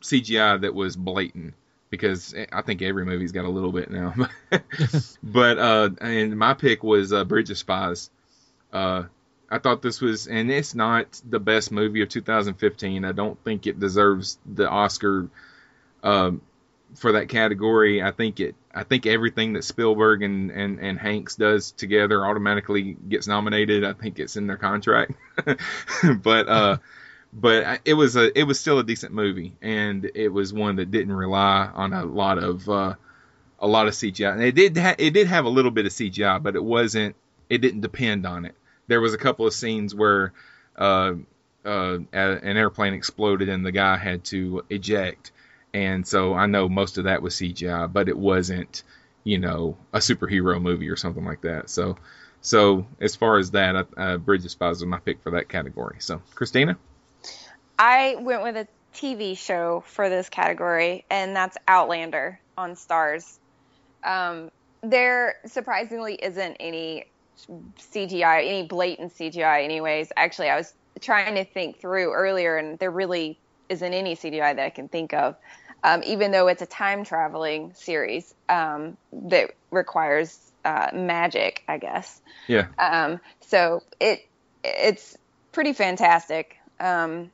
[0.01, 1.53] CGI that was blatant
[1.89, 4.13] because I think every movie's got a little bit now.
[5.23, 8.09] but uh and my pick was uh Bridge of Spies.
[8.73, 9.03] Uh
[9.49, 13.05] I thought this was and it's not the best movie of 2015.
[13.05, 15.29] I don't think it deserves the Oscar
[16.03, 16.41] um
[16.95, 18.01] for that category.
[18.01, 22.95] I think it I think everything that Spielberg and, and, and Hanks does together automatically
[23.07, 23.83] gets nominated.
[23.83, 25.13] I think it's in their contract.
[26.21, 26.77] but uh
[27.33, 30.91] but it was a it was still a decent movie and it was one that
[30.91, 32.95] didn't rely on a lot of uh
[33.59, 34.33] a lot of CGI.
[34.33, 37.15] And it did ha- it did have a little bit of CGI, but it wasn't
[37.49, 38.55] it didn't depend on it.
[38.89, 40.33] There was a couple of scenes where
[40.77, 41.13] uh
[41.63, 45.31] uh an airplane exploded and the guy had to eject
[45.73, 48.83] and so I know most of that was CGI, but it wasn't,
[49.23, 51.69] you know, a superhero movie or something like that.
[51.69, 51.97] So,
[52.41, 55.97] so as far as that, uh, Bridge of Spies was my pick for that category.
[55.99, 56.77] So, Christina,
[57.77, 63.37] I went with a TV show for this category, and that's Outlander on Starz.
[64.03, 64.49] Um,
[64.81, 67.05] there surprisingly isn't any
[67.93, 70.11] CGI, any blatant CGI, anyways.
[70.15, 74.65] Actually, I was trying to think through earlier, and there really isn't any CGI that
[74.65, 75.35] I can think of.
[75.83, 82.21] Um, even though it's a time traveling series um, that requires uh, magic, I guess.
[82.47, 84.27] yeah, Um, so it
[84.63, 85.17] it's
[85.51, 86.57] pretty fantastic.
[86.79, 87.31] Um,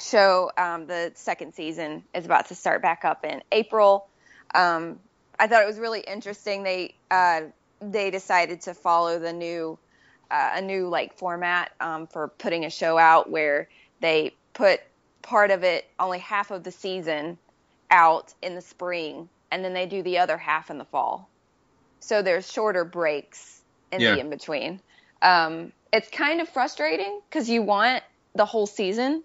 [0.00, 4.06] show um, the second season is about to start back up in April.
[4.54, 4.98] Um,
[5.38, 6.62] I thought it was really interesting.
[6.62, 7.42] They uh,
[7.80, 9.78] they decided to follow the new
[10.30, 13.68] uh, a new like format um, for putting a show out where
[14.00, 14.80] they put
[15.22, 17.38] part of it only half of the season
[17.90, 21.30] out in the spring and then they do the other half in the fall.
[22.00, 24.14] So there's shorter breaks in Yeah.
[24.14, 24.80] the in between
[25.22, 28.02] um, it's kind of frustrating because you want
[28.34, 29.22] the whole season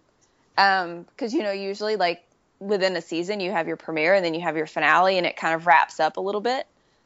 [0.56, 2.24] because you know usually like
[2.60, 5.36] within a season you have your premiere and then you have your finale and it
[5.36, 6.66] kind of wraps up a little bit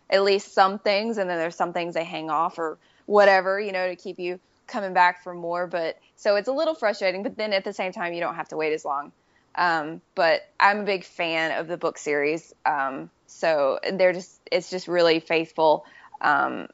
[0.10, 3.72] at least some things and then there's some things they hang off or whatever you
[3.72, 5.66] know to keep you coming back for more.
[5.68, 8.50] But so it's a little frustrating but then at the same time you don't have
[8.50, 9.12] to wait as long.
[9.56, 12.54] Um, but i'm a big fan of the book series.
[12.66, 15.86] Um, so they're just it's just really faithful
[16.22, 16.68] um,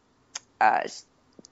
[0.62, 0.88] uh,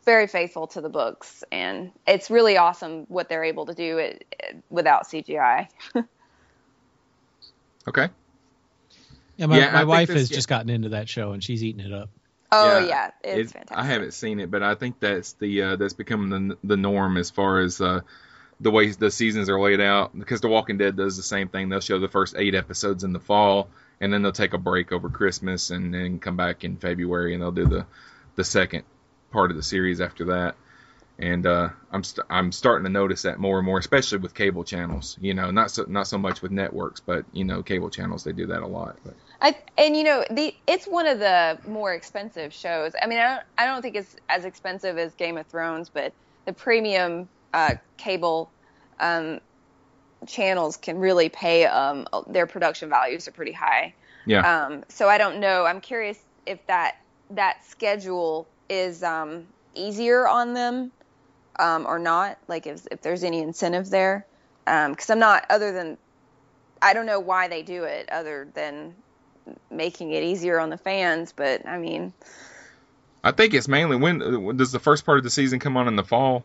[0.05, 1.43] very faithful to the books.
[1.51, 5.67] And it's really awesome what they're able to do it, it, without cgi
[7.87, 8.09] Okay.
[9.41, 10.35] Yeah, my, Yeah, my wife has yeah.
[10.35, 12.09] just gotten into that show and she's eating it up.
[12.51, 15.75] oh yeah, it's it- fantastic I haven't seen it, but I think that's the uh,
[15.75, 18.01] that's becoming the the norm as far as uh,
[18.59, 20.17] the way the seasons are laid out.
[20.17, 21.69] Because The Walking Dead does the same thing.
[21.69, 23.69] They'll show the first eight episodes in the fall,
[23.99, 27.41] and then they'll take a break over Christmas, and then come back in February, and
[27.41, 27.85] they'll do the
[28.35, 28.83] the second
[29.31, 30.55] part of the series after that.
[31.19, 34.63] And uh, I'm st- I'm starting to notice that more and more, especially with cable
[34.63, 35.17] channels.
[35.21, 38.31] You know, not so not so much with networks, but you know, cable channels they
[38.33, 38.97] do that a lot.
[39.05, 42.93] But I, and you know the it's one of the more expensive shows.
[43.01, 46.13] I mean, I don't I don't think it's as expensive as Game of Thrones, but
[46.45, 48.51] the premium uh, cable
[48.99, 49.39] um,
[50.27, 51.65] channels can really pay.
[51.65, 53.95] Um, their production values are pretty high.
[54.25, 55.65] yeah, Um, so I don't know.
[55.65, 56.97] I'm curious if that
[57.31, 60.91] that schedule is um, easier on them
[61.57, 62.37] um, or not.
[62.47, 64.27] Like if if there's any incentive there,
[64.65, 65.45] because I'm not.
[65.49, 65.97] Other than
[66.79, 68.93] I don't know why they do it, other than
[69.69, 71.33] making it easier on the fans.
[71.33, 72.13] But I mean,
[73.23, 75.95] I think it's mainly when, does the first part of the season come on in
[75.95, 76.43] the fall?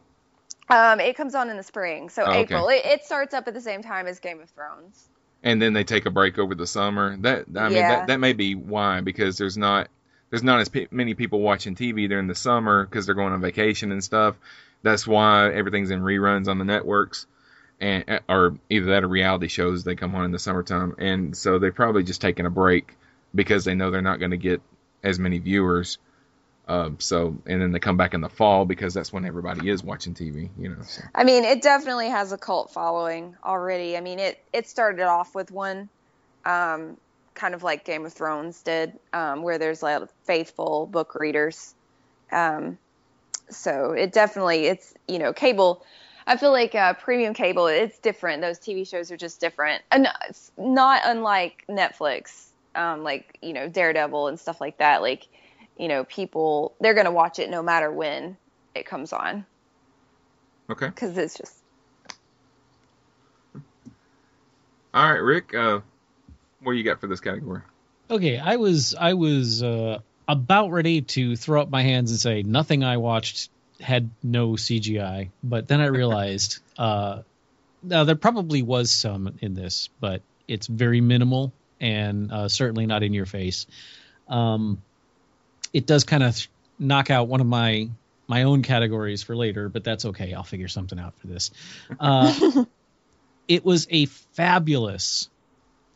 [0.68, 2.40] um, it comes on in the spring, so Oh, okay.
[2.42, 2.68] April.
[2.68, 5.09] It, it starts up at the same time as Game of Thrones.
[5.42, 7.16] and then they take a break over the summer.
[7.18, 7.88] That I mean Yeah.
[7.88, 9.88] that that may be why because there's not
[10.30, 13.92] there's not as many people watching TV during the summer because they're going on vacation
[13.92, 14.36] and stuff.
[14.82, 17.26] That's why everything's in reruns on the networks,
[17.81, 21.59] and or either that or reality shows they come on in the summertime, and so
[21.59, 22.97] they're probably just taking a break
[23.35, 24.62] because they know they're not going to get
[25.03, 25.99] as many viewers.
[26.68, 29.85] Um, so and then they come back in the fall because that's when everybody is
[29.85, 30.49] watching TV.
[30.59, 30.83] You know.
[30.83, 31.03] So.
[31.14, 33.97] I mean, it definitely has a cult following already.
[33.97, 35.89] I mean, it it started off with one,
[36.45, 36.97] um,
[37.35, 41.74] kind of like Game of Thrones did, um, where there's like faithful book readers.
[42.33, 42.79] Um,
[43.49, 45.85] so it definitely it's you know cable.
[46.27, 48.43] I feel like uh, premium cable it's different.
[48.43, 53.68] Those TV shows are just different, and it's not unlike Netflix, um, like you know
[53.68, 55.03] Daredevil and stuff like that.
[55.03, 55.29] Like
[55.79, 58.37] you know people they're gonna watch it no matter when
[58.74, 59.47] it comes on
[60.68, 60.87] Okay.
[60.87, 61.55] because it's just
[64.93, 65.55] All right, Rick.
[65.55, 65.81] Uh,
[66.62, 67.61] what do you got for this category?
[68.11, 72.43] Okay, I was I was uh, about ready to throw up my hands and say
[72.43, 73.51] nothing I watched
[73.81, 77.22] had no CGI, but then I realized uh,
[77.83, 83.03] now there probably was some in this, but it's very minimal and uh, certainly not
[83.03, 83.66] in your face.
[84.29, 84.83] Um,
[85.72, 86.47] it does kind of
[86.79, 87.89] knock out one of my
[88.29, 90.35] my own categories for later, but that's okay.
[90.35, 91.53] I'll figure something out for this.
[92.01, 92.64] Uh,
[93.49, 95.29] it was a fabulous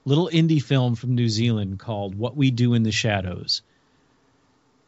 [0.05, 3.63] little indie film from New Zealand called What We Do in the Shadows.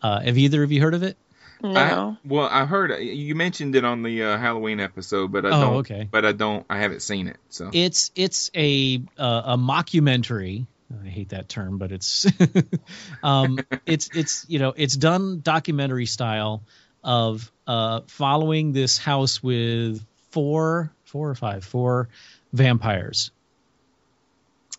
[0.01, 1.17] Uh, have either of you heard of it?
[1.63, 2.17] No.
[2.23, 5.61] I, well, I heard you mentioned it on the uh, Halloween episode, but I Oh,
[5.61, 5.75] don't.
[5.79, 6.09] okay.
[6.11, 6.67] But I don't.
[6.69, 7.37] I haven't seen it.
[7.49, 10.67] So It's it's a uh, a mockumentary.
[11.05, 12.27] I hate that term, but it's
[13.23, 16.63] um, it's it's you know it's done documentary style
[17.03, 22.09] of uh, following this house with four four or five four
[22.53, 23.31] vampires.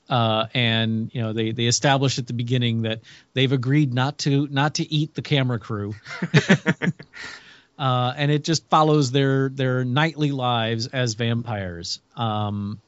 [0.09, 2.99] Uh, and you know they they establish at the beginning that
[3.33, 5.95] they've agreed not to not to eat the camera crew,
[7.79, 12.01] uh, and it just follows their their nightly lives as vampires.
[12.17, 12.81] Um,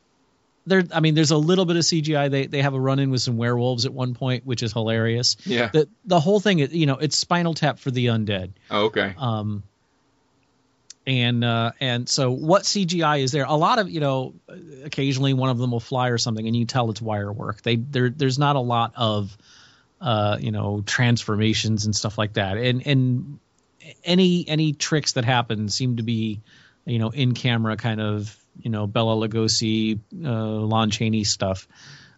[0.68, 2.30] there, I mean, there's a little bit of CGI.
[2.30, 5.38] They they have a run in with some werewolves at one point, which is hilarious.
[5.46, 5.70] yeah.
[5.72, 8.52] The the whole thing, you know, it's Spinal Tap for the undead.
[8.72, 9.14] oh, okay.
[9.18, 9.64] Um,
[11.08, 13.46] and uh, and so what CGI is there?
[13.46, 14.34] A lot of you know,
[14.84, 17.62] occasionally one of them will fly or something, and you tell it's wire work.
[17.62, 19.38] They there there's not a lot of
[20.02, 22.58] uh, you know transformations and stuff like that.
[22.58, 23.40] And and
[24.04, 26.42] any any tricks that happen seem to be
[26.86, 31.68] you know in camera kind of you know Bela Lugosi, uh, Lon Chaney stuff.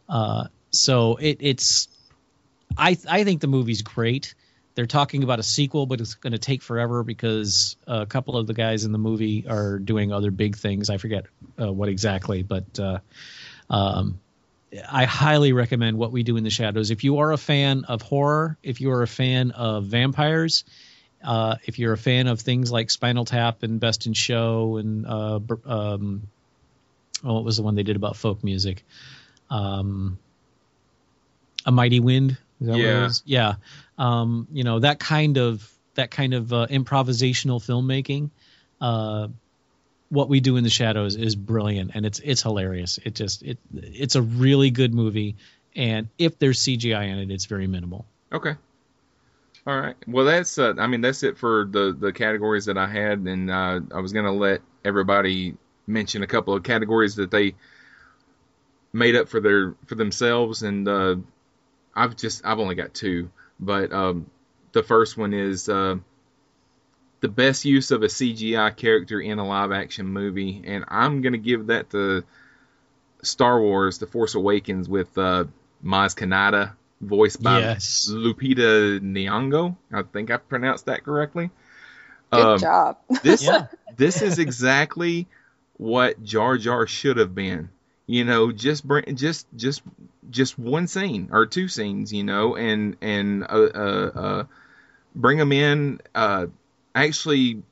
[0.08, 1.90] Uh, so it it's
[2.78, 4.34] I I think the movie's great.
[4.78, 8.46] They're talking about a sequel, but it's going to take forever because a couple of
[8.46, 10.92] the guys in the movie are doing other big things.
[10.92, 11.26] I forget
[11.60, 13.00] uh, what exactly, but uh,
[13.72, 14.20] um,
[14.88, 16.92] I highly recommend What We Do in the Shadows.
[16.92, 20.64] If you are a fan of horror, if you are a fan of vampires,
[21.24, 25.08] uh, if you're a fan of things like Spinal Tap and Best in Show and
[25.08, 26.28] uh, um,
[27.24, 28.86] oh, what was the one they did about folk music?
[29.50, 30.20] Um,
[31.66, 32.38] a Mighty Wind.
[32.60, 33.10] yeah.
[33.26, 33.56] Yeah.
[33.98, 38.30] Um, you know that kind of that kind of uh, improvisational filmmaking.
[38.80, 39.30] Uh,
[40.10, 43.00] what we do in the shadows is brilliant and it's it's hilarious.
[43.04, 45.36] It just it it's a really good movie,
[45.76, 48.06] and if there's CGI in it, it's very minimal.
[48.32, 48.56] Okay.
[49.66, 49.96] All right.
[50.08, 53.52] Well, that's uh, I mean that's it for the the categories that I had, and
[53.52, 57.56] uh, I was gonna let everybody mention a couple of categories that they
[58.94, 61.16] made up for their for themselves, and uh,
[61.94, 63.30] I've just I've only got two,
[63.60, 64.30] but um,
[64.74, 65.98] the first one is uh,
[67.20, 71.38] the best use of a CGI character in a live action movie, and I'm gonna
[71.38, 72.24] give that to
[73.24, 75.46] Star Wars: The Force Awakens with uh,
[75.84, 78.08] Maz Kanata, voiced by Yes.
[78.08, 79.76] Lupita Nyong'o.
[79.92, 81.50] I think I pronounced that correctly.
[82.32, 82.98] Good Um, job.
[83.24, 83.68] This Yeah.
[83.96, 85.28] this is exactly
[85.78, 87.70] what Jar Jar should have been.
[88.08, 89.82] You know, just bring just just
[90.30, 92.14] just one scene or two scenes.
[92.14, 94.44] You know, and and uh, uh, uh,
[95.16, 96.02] bring them in.
[96.14, 96.48] Uh,
[96.96, 97.64] actually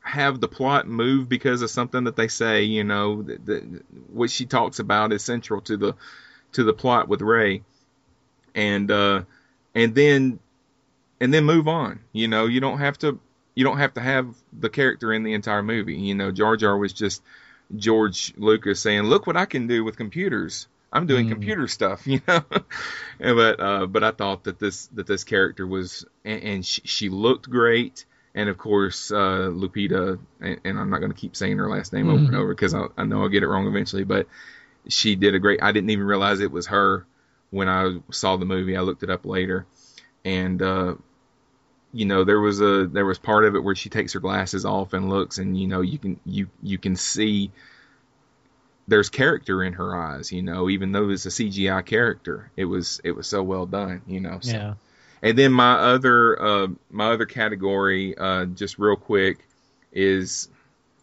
[0.00, 2.62] have the plot move because of something that they say.
[2.62, 3.82] You know, that, that,
[4.12, 5.94] what she talks about is central to the
[6.52, 7.62] to the plot with Rey,
[8.54, 9.22] and uh,
[9.74, 10.38] and then
[11.20, 12.00] and then move on.
[12.12, 13.18] You know, you don't have to
[13.54, 15.96] you don't have to have the character in the entire movie.
[15.96, 17.22] You know, Jar Jar was just
[17.74, 20.68] George Lucas saying, "Look what I can do with computers.
[20.96, 21.30] I'm doing Mm.
[21.30, 22.42] computer stuff." You know,
[23.20, 27.08] but uh, but I thought that this that this character was and, and she, she
[27.08, 28.04] looked great.
[28.34, 31.94] And of course, uh, Lupita, and, and I'm not going to keep saying her last
[31.94, 34.04] name over and over because I, I know I'll get it wrong eventually.
[34.04, 34.26] But
[34.88, 35.62] she did a great.
[35.62, 37.06] I didn't even realize it was her
[37.50, 38.76] when I saw the movie.
[38.76, 39.64] I looked it up later,
[40.24, 40.94] and uh,
[41.94, 44.66] you know there was a there was part of it where she takes her glasses
[44.66, 47.50] off and looks and you know you can you you can see
[48.88, 53.00] there's character in her eyes you know even though it's a CGI character it was
[53.04, 54.52] it was so well done you know so.
[54.52, 54.74] Yeah.
[55.22, 59.38] and then my other uh, my other category uh, just real quick
[59.92, 60.48] is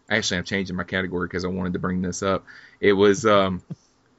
[0.09, 2.45] actually I'm changing my category because I wanted to bring this up
[2.79, 3.61] it was um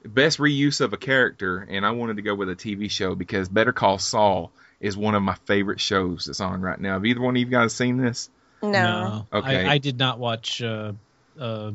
[0.05, 3.49] best reuse of a character and I wanted to go with a TV show because
[3.49, 6.93] Better Call Saul is one of my favorite shows that's on right now.
[6.93, 8.29] Have either one of you guys seen this?
[8.61, 9.25] No.
[9.31, 9.65] Okay.
[9.65, 10.93] I, I did not watch uh,
[11.39, 11.71] uh,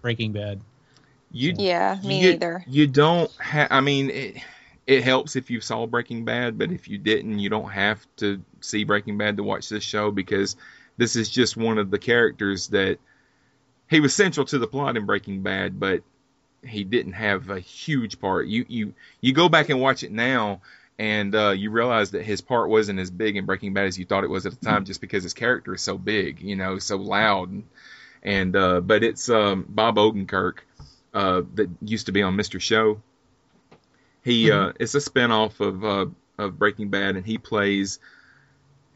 [0.00, 0.60] Breaking Bad.
[1.32, 2.64] You Yeah, me you, neither.
[2.66, 3.68] You don't have.
[3.70, 4.36] I mean, it,
[4.86, 8.42] it helps if you saw Breaking Bad, but if you didn't, you don't have to
[8.60, 10.56] see Breaking Bad to watch this show because
[10.96, 12.98] this is just one of the characters that
[13.88, 16.02] he was central to the plot in Breaking Bad, but
[16.62, 18.46] he didn't have a huge part.
[18.46, 20.60] You you you go back and watch it now.
[20.98, 24.04] And uh, you realize that his part wasn't as big in Breaking Bad as you
[24.04, 26.78] thought it was at the time, just because his character is so big, you know,
[26.78, 27.64] so loud, and,
[28.22, 30.58] and uh, but it's um, Bob Odenkirk,
[31.14, 32.60] uh, that used to be on Mr.
[32.60, 33.00] Show.
[34.22, 36.06] He uh, it's a spinoff of uh,
[36.38, 37.98] of Breaking Bad, and he plays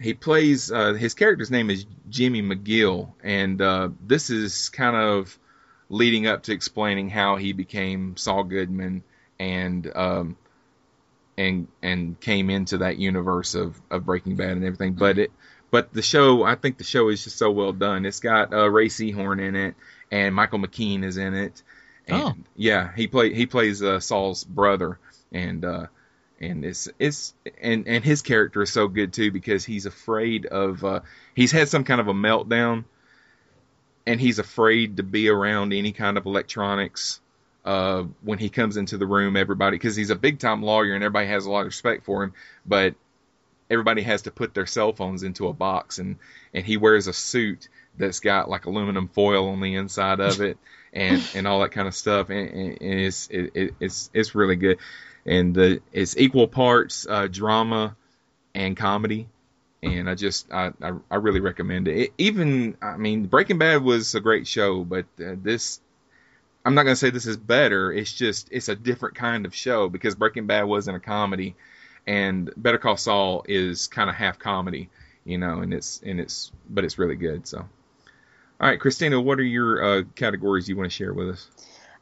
[0.01, 5.39] he plays uh, his character's name is Jimmy McGill, and uh, this is kind of
[5.89, 9.03] leading up to explaining how he became Saul Goodman
[9.39, 10.37] and um,
[11.37, 14.95] and and came into that universe of, of Breaking Bad and everything.
[14.95, 15.33] But it
[15.71, 18.05] but the show I think the show is just so well done.
[18.07, 19.75] It's got uh, Rhea Seehorn in it,
[20.11, 21.63] and Michael McKean is in it.
[22.07, 22.35] And Oh.
[22.57, 24.99] yeah, he play he plays uh, Saul's brother,
[25.33, 25.87] and uh,
[26.41, 30.85] and it's it's and and his character is so good too because he's afraid of
[30.85, 31.01] uh,
[31.35, 32.85] he's had some kind of a meltdown,
[34.07, 37.21] and he's afraid to be around any kind of electronics.
[37.65, 41.03] Uh, when he comes into the room, everybody because he's a big time lawyer and
[41.03, 42.33] everybody has a lot of respect for him,
[42.65, 42.95] but
[43.69, 46.17] everybody has to put their cell phones into a box and
[46.55, 47.69] and he wears a suit
[47.99, 50.59] that's got like aluminum foil on the inside of it
[50.93, 54.57] and and all that kind of stuff and, and, it's it, it, it's it's really
[54.57, 54.79] good
[55.25, 57.97] and the it's equal parts uh, drama
[58.55, 59.29] and comedy
[59.83, 61.97] and I just I, I I really recommend it.
[61.97, 62.13] it.
[62.19, 65.81] Even I mean Breaking Bad was a great show, but uh, this
[66.65, 67.93] I'm not gonna say this is better.
[67.93, 71.55] It's just it's a different kind of show because Breaking Bad wasn't a comedy,
[72.07, 74.89] and Better Call Saul is kind of half comedy,
[75.25, 77.47] you know, and it's and it's but it's really good.
[77.47, 77.69] So,
[78.61, 81.51] all right, Christina, what are your uh, categories you want to share with us?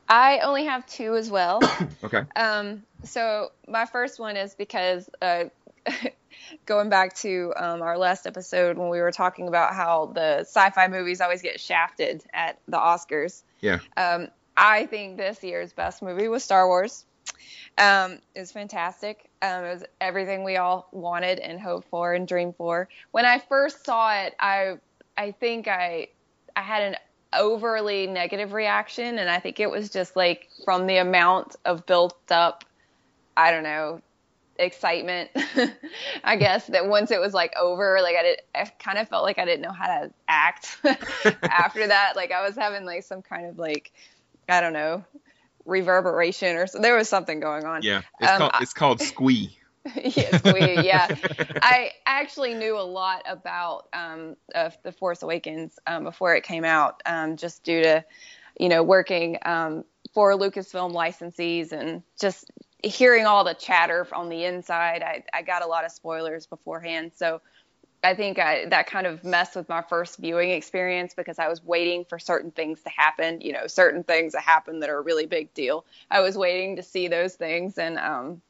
[0.08, 1.60] I only have two as well.
[2.04, 2.22] Okay.
[2.36, 5.44] Um, so my first one is because uh,
[6.66, 10.88] going back to um, our last episode when we were talking about how the sci-fi
[10.88, 13.42] movies always get shafted at the Oscars.
[13.60, 13.78] Yeah.
[13.96, 17.06] Um, I think this year's best movie was Star Wars.
[17.78, 19.30] Um, it was fantastic.
[19.42, 22.88] Um, it was everything we all wanted and hoped for and dreamed for.
[23.10, 24.78] When I first saw it, I
[25.16, 26.08] I think I
[26.56, 26.96] I had an
[27.32, 32.16] overly negative reaction, and I think it was just like from the amount of built
[32.30, 32.64] up,
[33.36, 34.00] I don't know,
[34.56, 35.30] excitement.
[36.24, 39.24] I guess that once it was like over, like I did, I kind of felt
[39.24, 40.78] like I didn't know how to act
[41.42, 42.12] after that.
[42.14, 43.92] Like I was having like some kind of like
[44.48, 45.04] I don't know
[45.64, 46.78] reverberation or so.
[46.80, 47.82] There was something going on.
[47.82, 48.02] Yeah.
[48.20, 49.58] It's Um, called I- it's called squee.
[50.04, 51.14] yes, we, yeah.
[51.62, 56.64] I actually knew a lot about um, of the Force Awakens um, before it came
[56.64, 58.04] out, um, just due to,
[58.58, 62.50] you know, working um, for Lucasfilm licensees and just
[62.82, 65.02] hearing all the chatter on the inside.
[65.02, 67.42] I, I got a lot of spoilers beforehand, so
[68.02, 71.62] I think I, that kind of messed with my first viewing experience because I was
[71.62, 73.40] waiting for certain things to happen.
[73.42, 75.84] You know, certain things that happen that are a really big deal.
[76.10, 78.42] I was waiting to see those things, and um,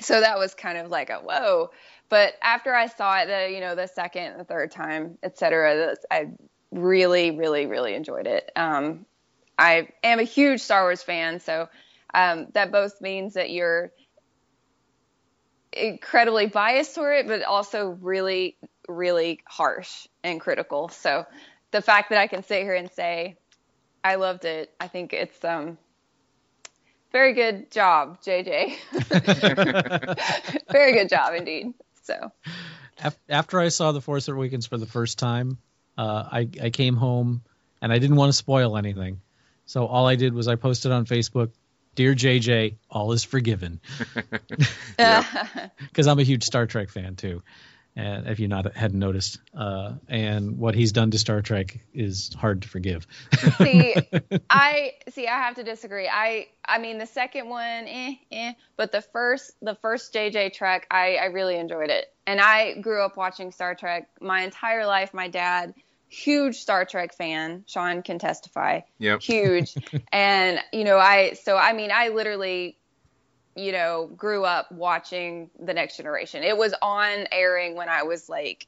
[0.00, 1.70] so that was kind of like a whoa.
[2.08, 6.28] But after I saw it, the you know the second, the third time, etc., I
[6.70, 8.50] really, really, really enjoyed it.
[8.56, 9.06] Um,
[9.58, 11.68] I am a huge Star Wars fan, so
[12.14, 13.92] um, that both means that you're
[15.72, 18.56] incredibly biased toward it, but also really,
[18.88, 20.88] really harsh and critical.
[20.88, 21.26] So
[21.70, 23.36] the fact that I can sit here and say
[24.02, 25.78] I loved it, I think it's um
[27.12, 28.76] very good job, JJ.
[30.70, 31.74] very good job indeed.
[32.02, 32.32] So
[33.28, 35.58] After I saw The Force Awakens for the first time,
[35.96, 37.42] uh, I, I came home
[37.80, 39.20] and I didn't want to spoil anything.
[39.66, 41.50] So all I did was I posted on Facebook,
[41.94, 43.80] Dear JJ, all is forgiven.
[45.78, 47.42] Because I'm a huge Star Trek fan too.
[47.98, 52.32] And if you not hadn't noticed, uh, and what he's done to Star Trek is
[52.32, 53.08] hard to forgive.
[53.58, 53.92] see,
[54.50, 55.26] I see.
[55.26, 56.06] I have to disagree.
[56.08, 58.52] I, I mean, the second one, eh, eh.
[58.76, 62.06] But the first, the first JJ Trek, I, I really enjoyed it.
[62.24, 65.12] And I grew up watching Star Trek my entire life.
[65.12, 65.74] My dad,
[66.06, 67.64] huge Star Trek fan.
[67.66, 68.82] Sean can testify.
[69.00, 69.22] Yep.
[69.22, 69.74] Huge.
[70.12, 71.32] and you know, I.
[71.32, 72.78] So I mean, I literally
[73.58, 76.42] you know, grew up watching The Next Generation.
[76.42, 78.66] It was on airing when I was like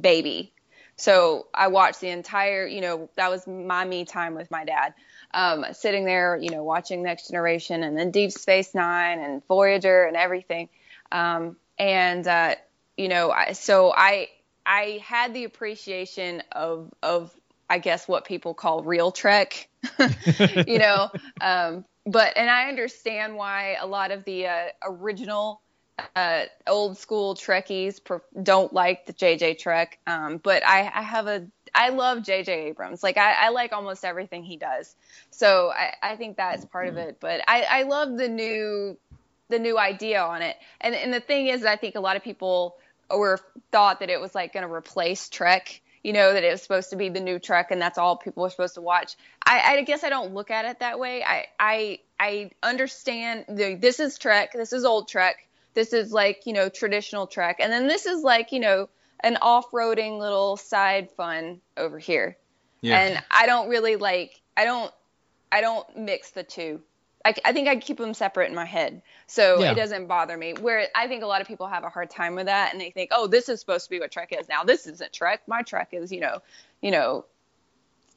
[0.00, 0.52] baby.
[0.96, 4.94] So I watched the entire, you know, that was my me time with my dad.
[5.32, 10.04] Um, sitting there, you know, watching Next Generation and then Deep Space Nine and Voyager
[10.04, 10.68] and everything.
[11.10, 12.54] Um, and, uh,
[12.96, 14.28] you know, I, so I,
[14.64, 17.34] I had the appreciation of, of,
[17.68, 19.68] I guess what people call real Trek,
[20.66, 21.10] you know,
[21.40, 25.60] um, but and I understand why a lot of the uh, original
[26.16, 28.00] uh, old school Trekkies
[28.42, 29.98] don't like the JJ Trek.
[30.06, 33.02] Um, but I, I have a I love JJ Abrams.
[33.02, 34.94] Like I, I like almost everything he does.
[35.30, 37.18] So I, I think that's part of it.
[37.20, 38.96] But I, love the new
[39.48, 40.56] the new idea on it.
[40.80, 42.76] And and the thing is, I think a lot of people
[43.10, 43.38] were
[43.72, 46.90] thought that it was like going to replace Trek you know that it was supposed
[46.90, 49.16] to be the new Trek and that's all people were supposed to watch.
[49.44, 51.24] I, I guess I don't look at it that way.
[51.24, 56.42] I I I understand the, this is Trek, this is old Trek, this is like
[56.46, 58.88] you know traditional Trek, and then this is like you know
[59.20, 62.36] an off-roading little side fun over here.
[62.82, 63.00] Yeah.
[63.00, 64.92] And I don't really like I don't
[65.50, 66.82] I don't mix the two.
[67.24, 69.72] I, I think I keep them separate in my head, so Yeah.
[69.72, 70.52] it doesn't bother me.
[70.52, 72.90] Where I think a lot of people have a hard time with that, and they
[72.90, 75.42] think, "Oh, this is supposed to be what Trek is." Now, this isn't Trek.
[75.46, 76.42] My Trek is, you know,
[76.82, 77.24] you know,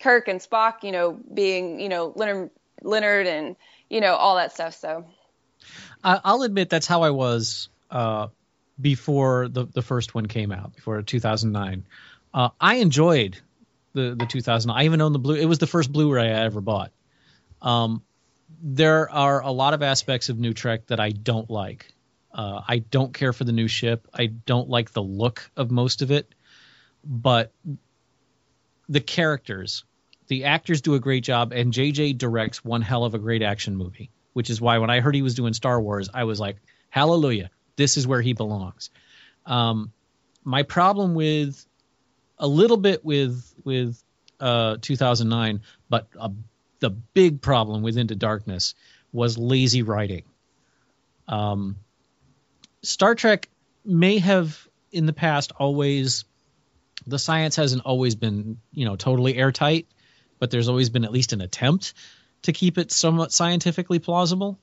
[0.01, 2.49] Kirk and Spock, you know, being, you know, Leonard,
[2.81, 3.55] Leonard, and
[3.89, 4.75] you know, all that stuff.
[4.75, 5.05] So,
[6.03, 8.27] I, I'll admit that's how I was uh,
[8.79, 11.85] before the the first one came out, before 2009.
[12.33, 13.39] Uh, I enjoyed
[13.93, 14.69] the the 2000.
[14.69, 15.35] I even owned the blue.
[15.35, 16.91] It was the first Blu-ray I ever bought.
[17.61, 18.03] Um,
[18.61, 21.93] there are a lot of aspects of New Trek that I don't like.
[22.33, 24.07] Uh, I don't care for the new ship.
[24.13, 26.33] I don't like the look of most of it,
[27.03, 27.51] but
[28.89, 29.83] the characters,
[30.27, 33.75] the actors do a great job, and JJ directs one hell of a great action
[33.75, 34.11] movie.
[34.33, 36.57] Which is why when I heard he was doing Star Wars, I was like,
[36.89, 37.49] "Hallelujah!
[37.75, 38.91] This is where he belongs."
[39.47, 39.91] Um,
[40.43, 41.65] my problem with
[42.37, 44.01] a little bit with with
[44.39, 46.29] uh, 2009, but uh,
[46.79, 48.75] the big problem with Into Darkness
[49.11, 50.23] was lazy writing.
[51.27, 51.77] Um,
[52.83, 53.49] Star Trek
[53.83, 56.25] may have in the past always
[57.05, 59.87] the science hasn't always been you know totally airtight,
[60.39, 61.93] but there's always been at least an attempt
[62.43, 64.59] to keep it somewhat scientifically plausible.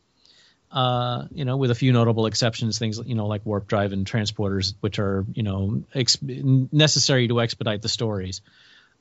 [0.71, 4.07] Uh, you know, with a few notable exceptions, things you know like warp drive and
[4.07, 8.41] transporters, which are you know ex- necessary to expedite the stories.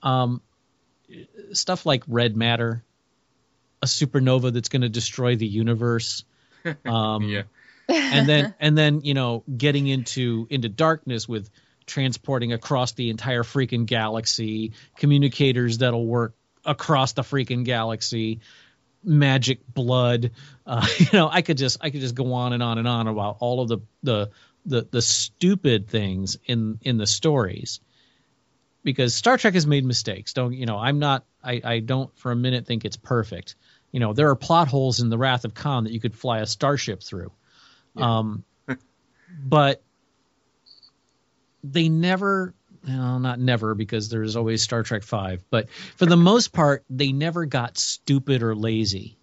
[0.04, 0.42] Um,
[1.54, 2.84] stuff like red matter,
[3.84, 6.24] a supernova that's going to destroy the universe.
[6.86, 7.44] Um, Yeah.
[7.90, 11.50] and then and then you know getting into into darkness with
[11.86, 18.40] transporting across the entire freaking galaxy, communicators that'll work across the freaking galaxy,
[19.04, 20.32] magic blood.
[20.66, 23.08] Uh, you know, I could just I could just go on and on and on
[23.08, 24.32] about all of the the
[24.66, 27.82] the, the stupid things in in the stories
[28.84, 30.32] because Star Trek has made mistakes.
[30.32, 30.78] Don't you know?
[30.78, 31.26] I'm not.
[31.44, 33.56] I, I don't for a minute think it's perfect.
[33.94, 36.40] You know, there are plot holes in the Wrath of Khan that you could fly
[36.40, 37.32] a starship through.
[37.96, 38.44] Um,
[39.46, 39.82] but
[41.64, 42.54] they never.
[42.86, 47.14] Well, not never because there's always Star Trek Five, but for the most part, they
[47.14, 49.18] never got stupid or lazy,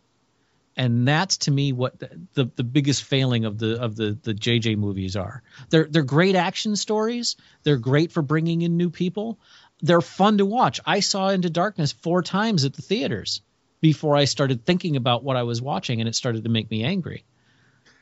[0.77, 4.33] and that's to me what the, the, the biggest failing of the of the the
[4.33, 5.43] JJ movies are.
[5.69, 7.37] They're they're great action stories.
[7.65, 9.39] They're great for bringing in new people.
[9.83, 10.81] They're fun to watch.
[10.87, 13.43] I saw Into Darkness four times at the theaters
[13.81, 16.85] before I started thinking about what I was watching, and it started to make me
[16.85, 17.25] angry.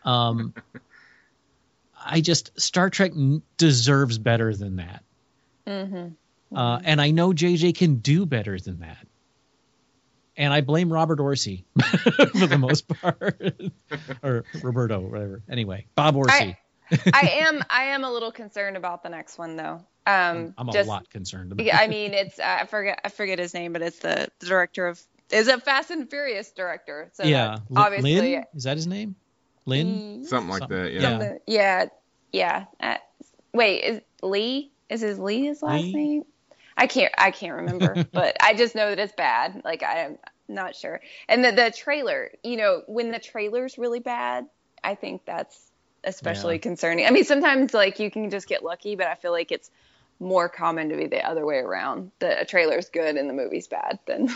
[0.05, 0.55] Um,
[2.05, 5.03] I just Star Trek n- deserves better than that.
[6.55, 9.07] Uh, and I know JJ can do better than that.
[10.37, 11.65] And I blame Robert Orci
[12.39, 13.41] for the most part,
[14.23, 15.43] or Roberto, whatever.
[15.51, 16.57] Anyway, Bob Orci.
[16.91, 19.85] I, I am I am a little concerned about the next one though.
[20.07, 21.67] Um, I'm a just, lot concerned about.
[21.67, 24.87] Yeah, I mean, it's I forget I forget his name, but it's the, the director
[24.87, 27.11] of is a Fast and Furious director.
[27.13, 28.45] So yeah, that's Lin- obviously Lin?
[28.55, 29.15] is that his name?
[29.67, 30.25] Lin?
[30.25, 30.93] Something like Something- that.
[30.93, 31.01] Yeah.
[31.01, 31.09] yeah.
[31.11, 31.87] Something- yeah,
[32.33, 32.65] yeah.
[32.81, 32.97] Uh,
[33.53, 34.73] wait, is Lee?
[34.89, 35.93] Is his Lee his last Lee?
[35.93, 36.25] name?
[36.77, 39.63] I can't I can't remember, but I just know that it's bad.
[39.65, 40.19] Like I am
[40.49, 41.01] not sure.
[41.29, 44.47] And the the trailer, you know, when the trailer's really bad,
[44.83, 45.71] I think that's
[46.05, 46.61] especially Yeah.
[46.61, 47.07] concerning.
[47.07, 49.71] I mean, sometimes like you can just get lucky, but I feel like it's
[50.21, 52.13] more common to be the other way around.
[52.21, 53.99] The a trailer's good and the movie's bad.
[54.07, 54.29] Then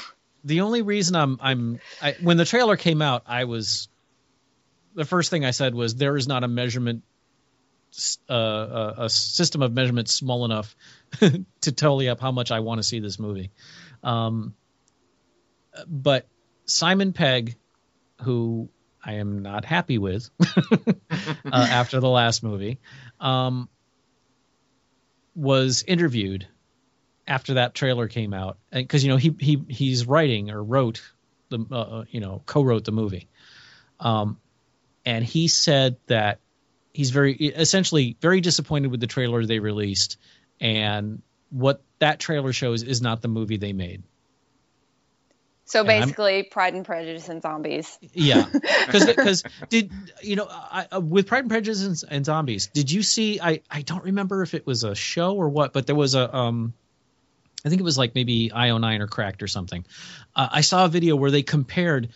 [0.45, 3.89] the only reason I'm I'm I, when the trailer came out, I was
[4.95, 7.03] the first thing I said was there is not a measurement
[8.29, 10.75] uh, a, a system of measurement small enough
[11.61, 13.51] to tally up how much I want to see this movie.
[14.03, 14.55] Um,
[15.87, 16.27] but
[16.65, 17.57] Simon Pegg,
[18.23, 18.71] who
[19.05, 20.95] I am not happy with uh,
[21.53, 22.81] after the last movie,
[23.21, 23.69] um,
[25.35, 26.47] was interviewed
[27.33, 31.01] after that trailer came out because you know he he he's writing or wrote
[31.49, 33.27] the uh, uh, you know co-wrote the movie.
[33.99, 34.39] Um
[35.07, 36.41] and he said that
[36.93, 40.19] he's very essentially very disappointed with the trailer they released
[40.61, 44.03] and what that trailer shows is not the movie they made.
[45.65, 47.99] So And basically, Pride and Prejudice and zombies.
[48.13, 48.47] yeah.
[48.53, 49.91] Because because did
[50.23, 53.63] you know I, I- with pride and prejudice and, and zombies did you see i
[53.71, 56.75] i don't remember if it was a show or what but there was a um
[57.65, 59.85] i think it was like maybe io9 or cracked or something
[60.37, 62.11] uh, i saw a video where they compared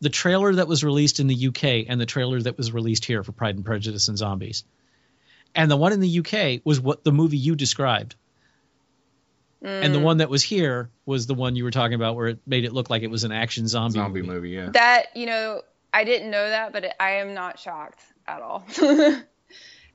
[0.00, 3.22] the trailer that was released in the uk and the trailer that was released here
[3.22, 4.64] for pride and prejudice and zombies
[5.54, 8.14] and the one in the uk was what the movie you described
[9.62, 12.38] and the one that was here was the one you were talking about where it
[12.46, 14.32] made it look like it was an action zombie, Zombie movie.
[14.32, 14.50] movie.
[14.50, 14.70] Yeah.
[14.70, 15.62] That you know,
[15.92, 18.64] I didn't know that, but I am not shocked at all.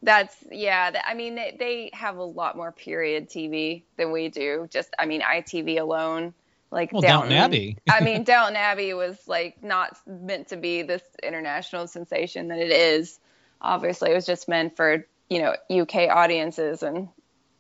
[0.06, 0.92] That's yeah.
[0.92, 4.68] That, I mean, they, they have a lot more period TV than we do.
[4.70, 6.34] Just I mean, ITV alone,
[6.72, 7.78] like Well, Downton Abbey.
[7.90, 12.72] I mean, Downton Abbey was like not meant to be this international sensation that it
[12.72, 13.20] is.
[13.60, 17.10] Obviously, it was just meant for you know UK audiences, and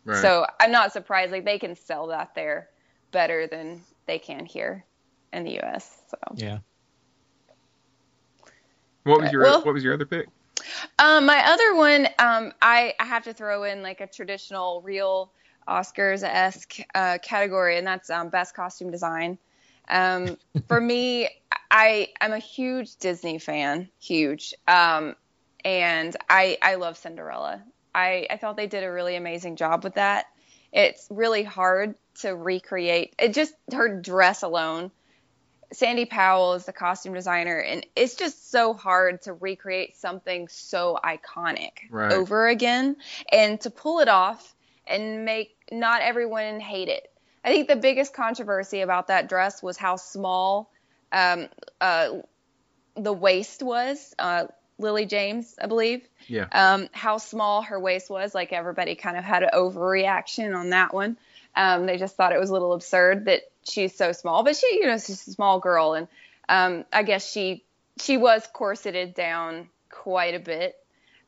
[0.05, 0.21] Right.
[0.21, 1.31] so I'm not surprised.
[1.31, 2.69] Like they can sell that there
[3.11, 4.85] better than they can here
[5.33, 5.89] in the US.
[6.11, 6.17] So.
[6.35, 6.59] yeah
[9.05, 10.27] what was your well- What was your other pick?
[10.99, 15.31] Um, my other one, um, I, I have to throw in like a traditional, real
[15.67, 19.37] Oscars esque uh, category, and that's um, best costume design.
[19.89, 20.37] Um,
[20.67, 21.29] for me,
[21.71, 25.15] I I'm a huge Disney fan, huge, um,
[25.63, 27.63] and I I love Cinderella.
[27.93, 30.25] I I thought they did a really amazing job with that.
[30.71, 33.15] It's really hard to recreate.
[33.19, 34.91] It just her dress alone
[35.71, 40.99] Sandy Powell is the costume designer, and it's just so hard to recreate something so
[41.03, 42.11] iconic Right.
[42.11, 42.95] over again
[43.31, 44.55] and to pull it off
[44.87, 47.11] and make not everyone hate it.
[47.43, 50.71] I think the biggest controversy about that dress was how small
[51.11, 51.47] um,
[51.79, 52.09] uh,
[52.95, 54.13] the waist was.
[54.17, 54.47] Uh,
[54.77, 56.07] Lily James, I believe.
[56.27, 56.47] Yeah.
[56.51, 58.35] Um, how small her waist was.
[58.35, 61.17] Like everybody kind of had an overreaction on that one.
[61.55, 64.67] Um, they just thought it was a little absurd that she's so small, but she,
[64.75, 66.07] you know, she's a small girl, and
[66.49, 67.63] um, I guess she
[67.99, 70.75] she was corseted down quite a bit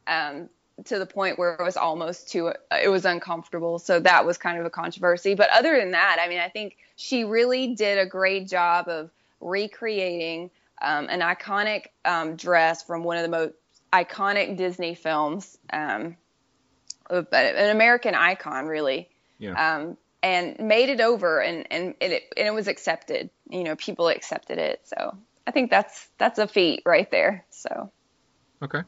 [0.05, 0.49] um,
[0.85, 3.79] to the point where it was almost too it was uncomfortable.
[3.79, 5.33] So that was kind of a controversy.
[5.35, 9.09] But other than that i mean i think she really did a great job of
[9.39, 10.49] recreating
[10.81, 13.53] um, an iconic um, dress from one of the most
[13.91, 16.15] iconic disney films um,
[17.09, 19.09] an american icon really.
[19.39, 19.75] Yeah.
[19.75, 19.97] um,
[20.27, 24.57] and made it over and and it and it was accepted you know people accepted
[24.57, 27.91] it so i think that's that's a feat right there so
[28.61, 28.81] Okay.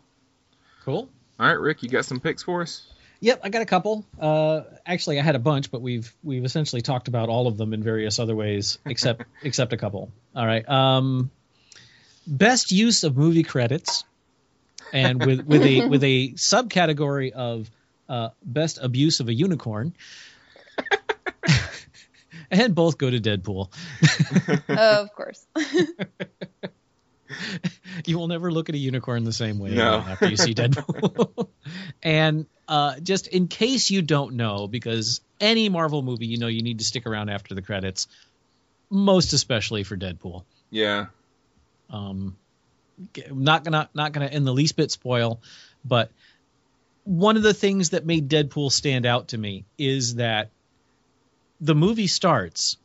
[0.83, 1.09] Cool.
[1.39, 2.87] All right, Rick, you got some picks for us?
[3.21, 4.05] Yep, I got a couple.
[4.19, 7.73] Uh, actually, I had a bunch, but we've we've essentially talked about all of them
[7.73, 10.11] in various other ways, except except a couple.
[10.35, 10.67] All right.
[10.67, 11.29] Um,
[12.25, 14.05] best use of movie credits,
[14.93, 17.69] and with with a with a subcategory of
[18.07, 19.93] uh, best abuse of a unicorn,
[22.51, 23.69] and both go to Deadpool.
[24.69, 25.45] of course
[28.05, 29.95] you will never look at a unicorn the same way No.
[29.95, 31.47] after you see Deadpool.
[32.03, 36.61] and uh, just in case you don't know, because any Marvel movie, you know, you
[36.61, 38.07] need to stick around after the credits,
[38.89, 40.43] most especially for Deadpool.
[40.69, 41.07] Yeah.
[41.89, 42.37] Um,
[43.31, 45.41] not gonna not gonna in the least bit spoil,
[45.85, 46.11] but
[47.03, 50.51] one of the things that made Deadpool stand out to me is that
[51.61, 52.77] the movie starts,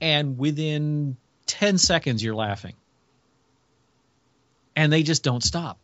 [0.00, 2.74] and within ten seconds you're laughing,
[4.76, 5.78] and they just don't stop.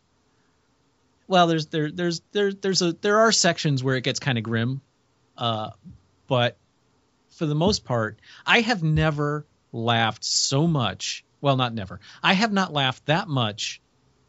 [1.27, 4.43] Well, there's there there's there there's a there are sections where it gets kind of
[4.43, 4.81] grim,
[5.37, 5.71] uh,
[6.27, 6.57] but
[7.29, 11.23] for the most part, I have never laughed so much.
[11.41, 11.99] Well, not never.
[12.21, 13.79] I have not laughed that much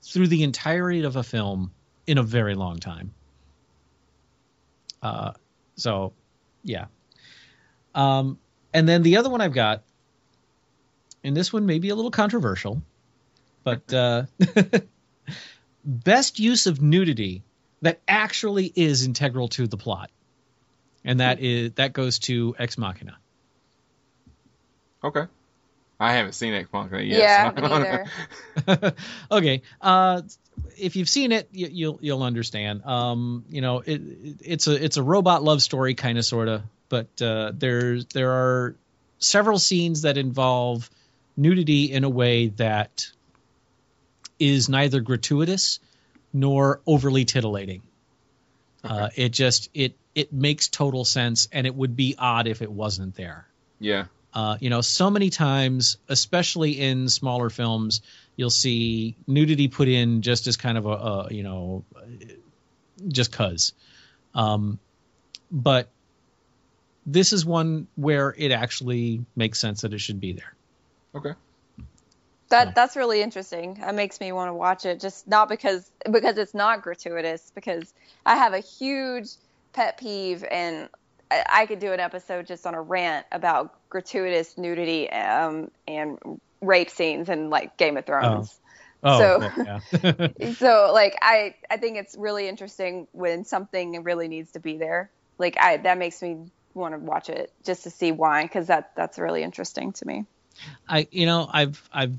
[0.02, 1.72] through the entirety of a film
[2.06, 3.12] in a very long time.
[5.02, 5.32] Uh,
[5.76, 6.12] so,
[6.62, 6.86] yeah.
[7.94, 8.38] Um,
[8.72, 9.82] and then the other one I've got,
[11.24, 12.82] and this one may be a little controversial,
[13.64, 14.24] but uh,
[15.84, 17.42] best use of nudity
[17.82, 20.10] that actually is integral to the plot,
[21.04, 23.16] and that is that goes to Ex Machina.
[25.02, 25.24] Okay.
[25.98, 27.18] I haven't seen Ex Machina yet.
[27.18, 28.94] yeah so- me neither
[29.30, 29.62] okay.
[29.80, 30.22] Uh,
[30.78, 32.84] if you've seen it, you, you'll you'll understand.
[32.84, 36.62] Um, you know, it, it it's a it's a robot love story kind of sorta,
[36.90, 38.76] but uh, there's there are
[39.18, 40.90] several scenes that involve
[41.36, 43.06] nudity in a way that
[44.38, 45.80] is neither gratuitous
[46.32, 47.82] nor overly titillating.
[48.84, 52.70] Uh, it just it it makes total sense, and it would be odd if it
[52.70, 53.46] wasn't there.
[53.78, 54.04] yeah.
[54.32, 58.00] Uh, you know, so many times, especially in smaller films,
[58.36, 61.84] you'll see nudity put in just as kind of a, a you know,
[63.08, 63.72] just cause.
[64.32, 64.78] Um,
[65.50, 65.88] but
[67.06, 70.54] this is one where it actually makes sense that it should be there.
[71.14, 71.32] Okay.
[72.50, 72.72] That So.
[72.74, 73.74] that's really interesting.
[73.74, 75.00] That makes me want to watch it.
[75.00, 77.50] Just not because because it's not gratuitous.
[77.54, 77.92] Because
[78.26, 79.28] I have a huge
[79.72, 80.88] pet peeve, and
[81.30, 86.18] I, I could do an episode just on a rant about gratuitous nudity um, and
[86.60, 88.58] rape scenes and like Game of Thrones.
[89.02, 90.28] Oh, So- well, yeah.
[90.58, 95.10] So like I I think it's really interesting when something really needs to be there.
[95.38, 98.92] Like I that makes me want to watch it just to see why because that
[98.94, 100.24] that's really interesting to me.
[100.88, 102.18] I you know I've I've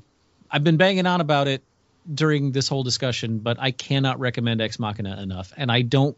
[0.50, 1.62] I've been banging on about it
[2.12, 5.52] during this whole discussion, but I cannot recommend Ex Machina enough.
[5.56, 6.16] And I don't.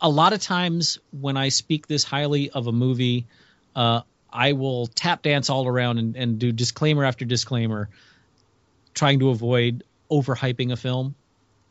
[0.00, 3.26] A lot of times when I speak this highly of a movie,
[3.74, 4.02] uh,
[4.32, 7.88] I will tap dance all around and, and do disclaimer after disclaimer,
[8.94, 11.14] trying to avoid overhyping a film.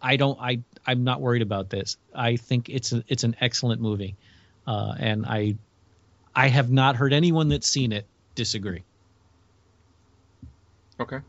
[0.01, 0.39] I don't.
[0.39, 1.97] I I'm not worried about this.
[2.13, 4.15] I think it's a, it's an excellent movie,
[4.65, 5.55] uh, and I
[6.36, 8.05] I have not heard anyone that's seen it
[8.36, 8.83] disagree.
[10.99, 11.19] Okay.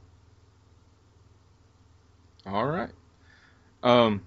[2.46, 2.90] All right.
[3.82, 4.22] Um,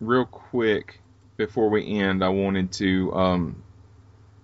[0.00, 1.00] real quick
[1.36, 3.62] before we end, I wanted to um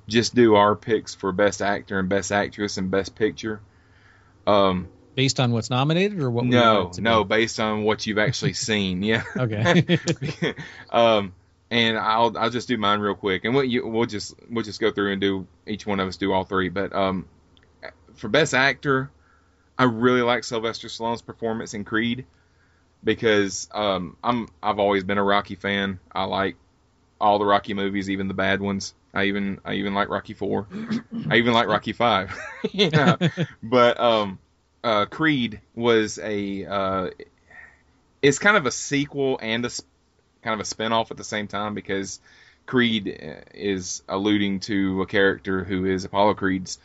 [0.09, 3.61] just do our picks for best actor and best actress and best picture.
[4.47, 6.45] Um, based on what's nominated or what?
[6.45, 7.29] no, no, be?
[7.29, 9.03] based on what you've actually seen.
[9.03, 9.23] Yeah.
[9.37, 9.99] Okay.
[10.91, 11.35] um,
[11.71, 14.81] and I'll I'll just do mine real quick, and we'll you, we'll just we'll just
[14.81, 16.69] go through and do each one of us do all three.
[16.69, 17.27] But um,
[18.15, 19.11] for best actor,
[19.79, 22.27] I really like Sylvester Stallone's performance in Creed
[23.05, 26.01] because um I'm I've always been a Rocky fan.
[26.13, 26.57] I like
[27.21, 28.95] all the Rocky movies, even the bad ones.
[29.15, 30.67] I even I even like Rocky Four.
[31.29, 32.37] I even like Rocky Five.
[33.63, 34.39] But um,
[34.83, 37.11] uh, Creed was a uh,
[38.23, 39.71] it's kind of a sequel and a
[40.43, 42.21] kind of a spin-off at the same time because
[42.67, 46.79] Creed is alluding to a character who is Apollo Creed's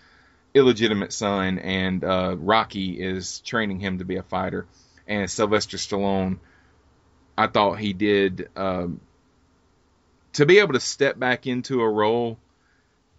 [0.53, 4.65] illegitimate son, and uh, Rocky is training him to be a fighter.
[5.07, 6.39] and Sylvester Stallone,
[7.37, 9.01] I thought he did um,
[10.33, 12.37] to be able to step back into a role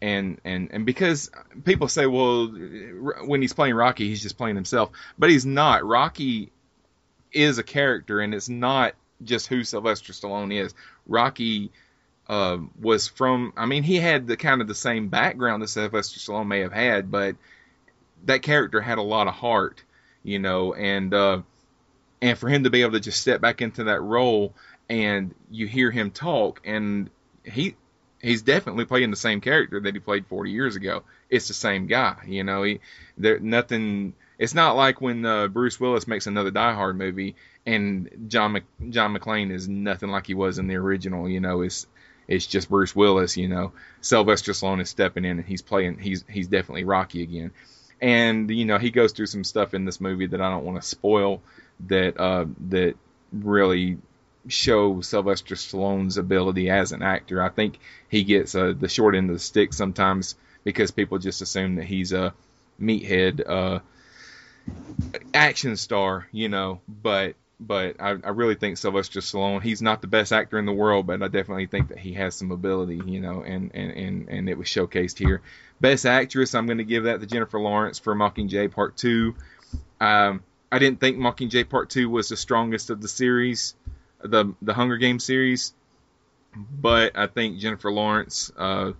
[0.02, 1.30] and and and because
[1.64, 2.48] people say well
[3.24, 6.52] when he's playing Rocky he's just playing himself but he's not Rocky
[7.32, 10.74] is a character and it's not just who Sylvester Stallone is
[11.06, 11.70] Rocky
[12.28, 16.20] uh, was from I mean he had the kind of the same background that Sylvester
[16.20, 17.36] Stallone may have had but
[18.24, 19.82] that character had a lot of heart
[20.22, 21.42] you know and uh,
[22.20, 24.54] and for him to be able to just step back into that role
[24.88, 27.10] and you hear him talk and
[27.44, 27.76] he
[28.20, 31.02] he's definitely playing the same character that he played 40 years ago.
[31.30, 32.62] It's the same guy, you know.
[32.62, 32.80] He
[33.16, 34.14] there nothing.
[34.38, 38.64] It's not like when uh, Bruce Willis makes another Die Hard movie and John Mc,
[38.90, 41.28] John McClane is nothing like he was in the original.
[41.28, 41.86] You know, it's
[42.28, 43.36] it's just Bruce Willis.
[43.36, 45.98] You know, Sylvester Stallone is stepping in and he's playing.
[45.98, 47.50] He's he's definitely Rocky again.
[48.00, 50.80] And you know, he goes through some stuff in this movie that I don't want
[50.80, 51.42] to spoil.
[51.88, 52.94] That uh, that
[53.32, 53.98] really
[54.48, 57.42] show Sylvester Stallone's ability as an actor.
[57.42, 57.78] I think
[58.08, 61.84] he gets uh, the short end of the stick sometimes because people just assume that
[61.84, 62.34] he's a
[62.80, 63.78] meathead uh,
[65.34, 66.80] action star, you know.
[66.88, 69.62] But but I, I really think Sylvester Stallone.
[69.62, 72.34] He's not the best actor in the world, but I definitely think that he has
[72.34, 75.42] some ability, you know, and and and, and it was showcased here.
[75.80, 79.34] Best actress, I'm going to give that to Jennifer Lawrence for Mockingjay Part Two.
[80.00, 83.74] Um, I didn't think Mockingjay Part Two was the strongest of the series
[84.20, 85.74] the the Hunger Games series,
[86.54, 88.92] but I think Jennifer Lawrence, uh,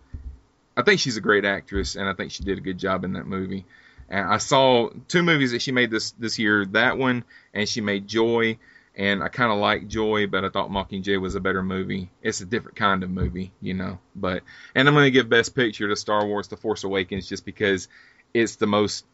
[0.77, 3.15] I think she's a great actress, and I think she did a good job in
[3.15, 3.65] that movie.
[4.09, 6.65] And I saw two movies that she made this this year.
[6.67, 8.59] That one, and she made Joy,
[8.95, 12.11] and I kind of like Joy, but I thought Mockingjay was a better movie.
[12.23, 13.99] It's a different kind of movie, you know.
[14.15, 14.43] But
[14.75, 17.89] and I'm going to give Best Picture to Star Wars: The Force Awakens just because
[18.33, 19.05] it's the most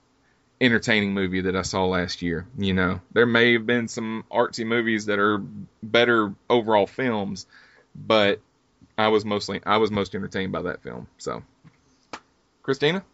[0.60, 2.46] entertaining movie that I saw last year.
[2.56, 5.42] You know, there may have been some artsy movies that are
[5.82, 7.46] better overall films,
[7.94, 8.40] but
[8.96, 11.08] I was mostly I was most entertained by that film.
[11.18, 11.42] So,
[12.62, 13.04] Christina.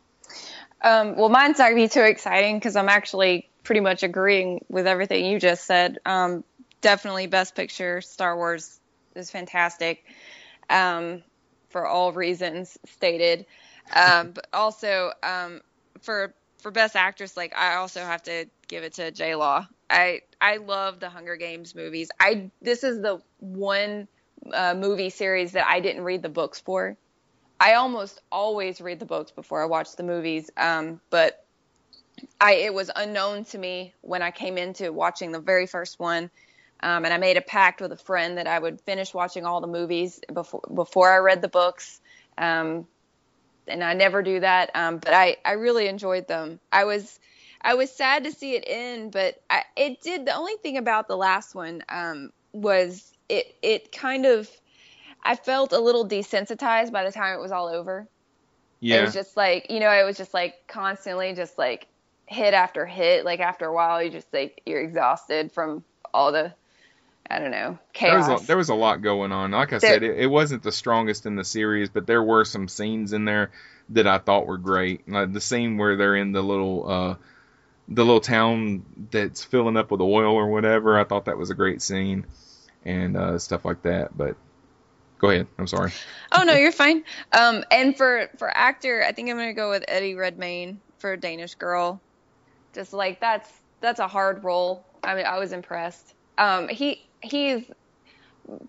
[0.83, 4.87] Um, well, mine's not gonna be too exciting because I'm actually pretty much agreeing with
[4.87, 5.99] everything you just said.
[6.07, 6.45] Um,
[6.81, 8.81] definitely, Best Picture, Star Wars
[9.15, 10.05] is fantastic
[10.71, 11.23] um,
[11.71, 13.47] for all reasons stated.
[13.95, 15.61] Um, but also um,
[16.03, 19.67] for for best actress, like I also have to give it to J Law.
[19.89, 22.11] I I love the Hunger Games movies.
[22.21, 24.09] I this is the one
[24.53, 26.97] uh, movie series that I didn't read the books for.
[27.61, 31.45] I almost always read the books before I watch the movies, um, but
[32.41, 36.31] I it was unknown to me when I came into watching the very first one,
[36.81, 39.61] um, and I made a pact with a friend that I would finish watching all
[39.61, 42.01] the movies before before I read the books.
[42.37, 42.87] Um,
[43.69, 44.71] and I never do that.
[44.75, 46.61] Um, but I, I really enjoyed them.
[46.73, 47.19] I was
[47.61, 50.27] I was sad to see it end, but I, it did.
[50.27, 54.49] The only thing about the last one um, was it it kind of
[55.23, 58.07] I felt a little desensitized by the time it was all over.
[58.81, 58.99] Yeah.
[58.99, 61.87] It was just like you know, it was just like constantly just like
[62.27, 63.25] hit after hit.
[63.25, 66.53] Like after a while, you just like you're exhausted from all the
[67.31, 68.27] I don't know chaos.
[68.27, 69.51] There was a, there was a lot going on.
[69.51, 72.45] Like I there, said, it, it, wasn't the strongest in the series, but there were
[72.45, 73.51] some scenes in there
[73.91, 75.07] that I thought were great.
[75.09, 77.15] Like the scene where they're in the little uh,
[77.89, 80.99] the little town that's filling up with oil or whatever.
[80.99, 82.27] I thought that was a great scene
[82.85, 84.17] and uh, stuff like that.
[84.17, 84.37] But
[85.19, 85.47] go ahead.
[85.59, 85.93] I'm sorry.
[86.31, 87.05] Oh no, you're fine.
[87.33, 91.55] Um, and for for actor, I think I'm gonna go with Eddie Redmayne for Danish
[91.55, 91.99] Girl.
[92.75, 93.51] Just like that's
[93.81, 94.85] that's a hard role.
[95.03, 96.13] I mean, I was impressed.
[96.37, 97.65] Um, he he's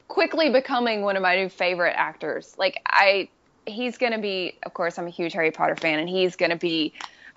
[0.08, 2.56] quickly becoming one of my new favorite actors.
[2.58, 3.30] Like I,
[3.66, 6.93] he's to be, of course, I'm a huge Harry Potter fan, and he's to be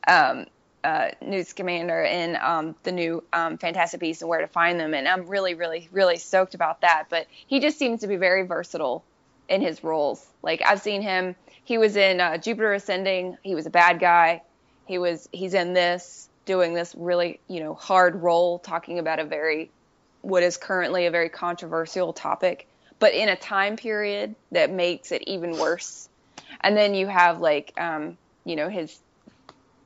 [0.09, 0.47] um,
[0.85, 4.95] uh, Newt Scamander in um, the new um, Fantastic Beasts and Where to Find Them,
[4.95, 7.05] and I'm really, really, really stoked about that.
[7.09, 9.05] But he just seems to be very versatile
[9.49, 10.25] in his roles.
[10.43, 11.37] Like I've seen him.
[11.65, 13.39] He was in uh, Jupiter Ascending.
[13.43, 14.43] He was a bad guy.
[14.87, 15.29] He was.
[15.33, 19.71] He's in this doing this really, you know, hard role, talking about a very
[20.23, 22.69] what is currently a very controversial topic,
[22.99, 26.09] but in a time period that makes it even worse.
[26.61, 28.97] And then you have like, um, you know, his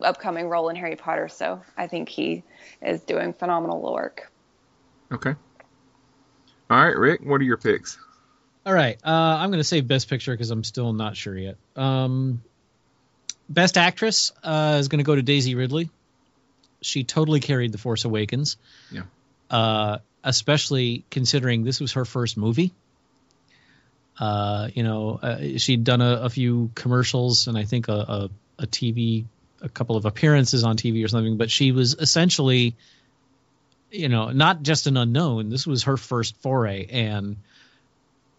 [0.00, 1.28] upcoming role in Harry Potter.
[1.28, 2.42] So I think he
[2.82, 4.30] is doing phenomenal work.
[5.12, 5.34] Okay.
[6.68, 7.98] All right, Rick, what are your picks?
[8.64, 11.56] All right, uh, I'm going to say Best Picture because I'm still not sure yet.
[11.76, 12.42] Um,
[13.48, 15.88] Best Actress uh, is going to go to Daisy Ridley.
[16.80, 18.56] She totally carried The Force Awakens.
[18.90, 19.02] Yeah.
[19.48, 22.72] Uh, especially considering this was her first movie.
[24.18, 28.30] Uh, you know, uh, she'd done a, a, few commercials and I think a, a,
[28.58, 29.26] a, TV,
[29.66, 32.76] a couple of appearances on TV or something, but she was essentially
[33.90, 35.48] you know, not just an unknown.
[35.48, 37.36] This was her first foray, and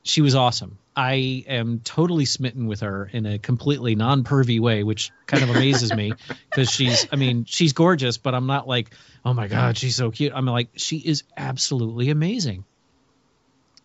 [0.04, 0.78] she was awesome.
[0.96, 5.94] I am totally smitten with her in a completely non-pervy way, which kind of amazes
[5.94, 6.14] me
[6.50, 8.90] because she's, I mean, she's gorgeous, but I'm not like,
[9.24, 10.34] oh my god, she's so cute.
[10.36, 12.66] I'm like, she is absolutely amazing.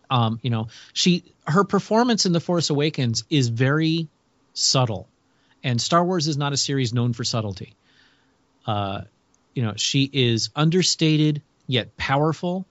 [0.09, 4.07] Um, you know, she her performance in The Force Awakens is very
[4.53, 5.07] subtle,
[5.63, 7.75] and Star Wars is not a series known for subtlety.
[8.65, 9.01] Uh,
[9.53, 12.65] you know, she is understated yet powerful.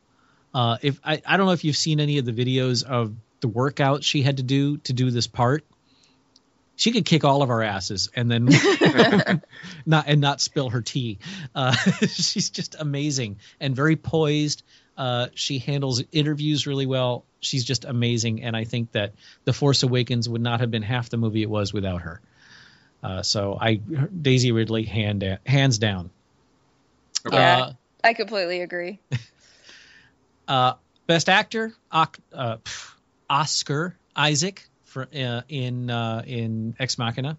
[0.55, 3.49] Uh, if I, I don't know if you've seen any of the videos of the
[3.49, 5.65] workout she had to do to do this part.
[6.77, 8.49] She could kick all of our asses and then
[9.87, 11.19] not and not spill her tea.
[11.55, 14.63] Uh, she's just amazing and very poised.
[14.97, 17.25] Uh, she handles interviews really well.
[17.41, 19.13] She's just amazing, and I think that
[19.45, 22.21] The Force Awakens would not have been half the movie it was without her.
[23.03, 26.11] Uh, so I Daisy Ridley hand hands down.
[27.31, 27.73] Yeah, Uh,
[28.05, 29.01] I completely agree.
[30.49, 30.75] uh,
[31.07, 32.07] best actor uh,
[32.57, 32.95] pff,
[33.29, 37.39] Oscar Isaac for uh, in uh, in Ex Machina,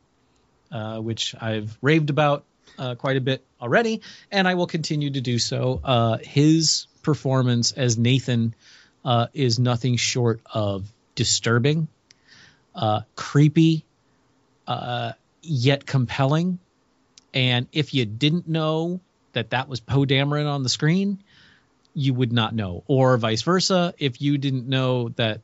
[0.71, 2.45] uh, which I've raved about
[2.77, 4.01] uh, quite a bit already,
[4.31, 5.79] and I will continue to do so.
[5.83, 8.55] Uh, his performance as Nathan
[9.05, 11.87] uh, is nothing short of disturbing,
[12.73, 13.85] uh, creepy,
[14.65, 15.13] uh,
[15.43, 16.59] yet compelling.
[17.33, 18.99] And if you didn't know
[19.33, 21.23] that that was Poe Dameron on the screen,
[21.93, 23.93] you would not know, or vice versa.
[23.97, 25.41] If you didn't know that,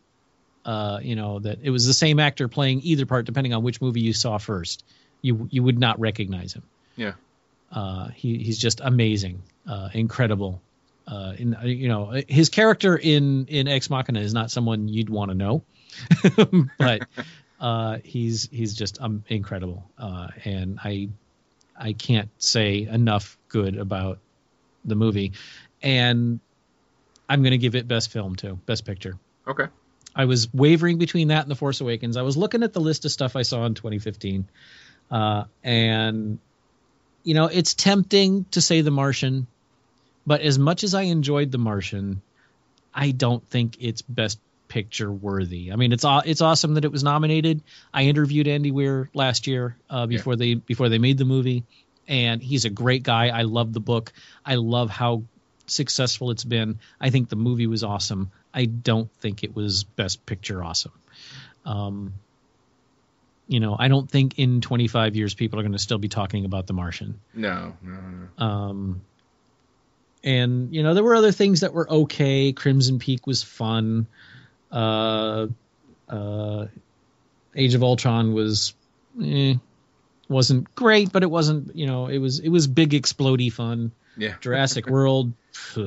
[0.66, 3.82] uh, you know that it was the same actor playing either part, depending on which
[3.82, 4.84] movie you saw first,
[5.22, 6.64] you you would not recognize him.
[6.95, 7.14] Yeah.
[7.72, 10.62] Uh, he he's just amazing, uh, incredible.
[11.08, 15.10] Uh, in uh, you know his character in in Ex Machina is not someone you'd
[15.10, 15.64] want to know,
[16.78, 17.08] but
[17.60, 21.10] uh, he's he's just um, incredible, uh, and I
[21.78, 24.20] I can't say enough good about
[24.86, 25.34] the movie,
[25.82, 26.39] and
[27.28, 29.18] I'm going to give it best film too, best picture.
[29.47, 29.68] Okay.
[30.16, 32.18] I was wavering between that and The Force Awakens.
[32.18, 34.47] I was looking at the list of stuff I saw in 2015,
[35.12, 36.39] uh, and
[37.24, 39.47] you know it's tempting to say The Martian,
[40.26, 42.22] but as much as I enjoyed The Martian,
[42.93, 44.39] I don't think it's best
[44.70, 45.74] picture worthy.
[45.74, 47.61] I mean, it's it's awesome that it was nominated.
[47.93, 51.65] I interviewed Andy Weir last year uh, before they before they made the movie,
[52.07, 53.28] and he's a great guy.
[53.28, 54.13] I love the book.
[54.45, 55.24] I love how
[55.67, 56.80] successful it's been.
[57.01, 58.32] I think the movie was awesome.
[58.53, 60.93] I don't think it was best picture awesome.
[61.65, 62.13] Um,
[63.47, 66.45] you know, I don't think in 25 years people are going to still be talking
[66.45, 67.20] about The Martian.
[67.34, 68.45] No, no, no.
[68.45, 69.01] Um,
[70.24, 72.53] and you know, there were other things that were okay.
[72.53, 74.07] Crimson Peak was fun.
[74.72, 75.47] Uh,
[76.07, 76.67] uh,
[77.55, 78.74] Age of Ultron was,
[79.24, 79.55] eh,
[80.28, 81.76] wasn't great, but it wasn't.
[81.76, 83.91] You know, it was it was big explody fun.
[84.17, 84.36] Yeah.
[84.41, 85.34] Jurassic World.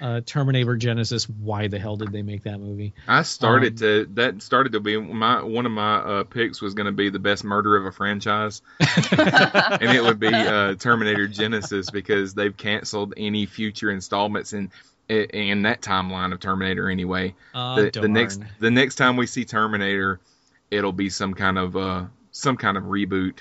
[0.00, 1.24] uh, Terminator Genisys.
[1.40, 2.92] Why the hell did they make that movie?
[3.08, 6.74] I started Um, to that started to be my one of my uh, picks was
[6.74, 11.28] going to be the best murder of a franchise, and it would be uh, Terminator
[11.28, 14.70] Genisys because they've canceled any future installments in
[15.08, 17.34] in that timeline of Terminator anyway.
[17.54, 20.20] Uh, the, the next the next time we see Terminator,
[20.70, 23.38] it'll be some kind of uh some kind of reboot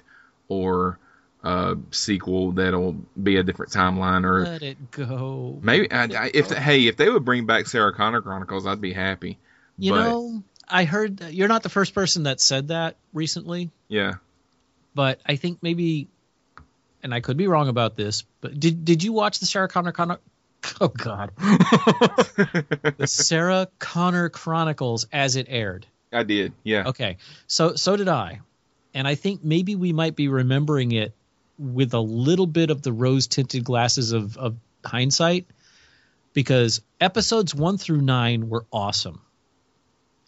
[0.48, 1.00] or
[1.44, 5.60] uh sequel that'll be a different timeline or Let it go.
[5.62, 8.94] maybe I, I, if hey if they would bring back Sarah Connor Chronicles, I'd be
[8.94, 9.38] happy.
[9.78, 13.70] You but- know, I heard you're not the first person that said that recently.
[13.88, 14.14] Yeah.
[14.96, 16.08] but I think maybe,
[17.04, 19.92] and I could be wrong about this, but did did you watch the Sarah Connor
[19.92, 20.18] Connor?
[20.82, 25.86] Oh God, the Sarah Connor Chronicles as it aired.
[26.12, 26.54] I did.
[26.64, 26.88] Yeah.
[26.88, 27.18] Okay,
[27.48, 28.42] so so did I,
[28.94, 31.14] and I think maybe we might be remembering it
[31.58, 35.46] with a little bit of the rose tinted glasses of of hindsight,
[36.34, 39.22] because episodes one through nine were awesome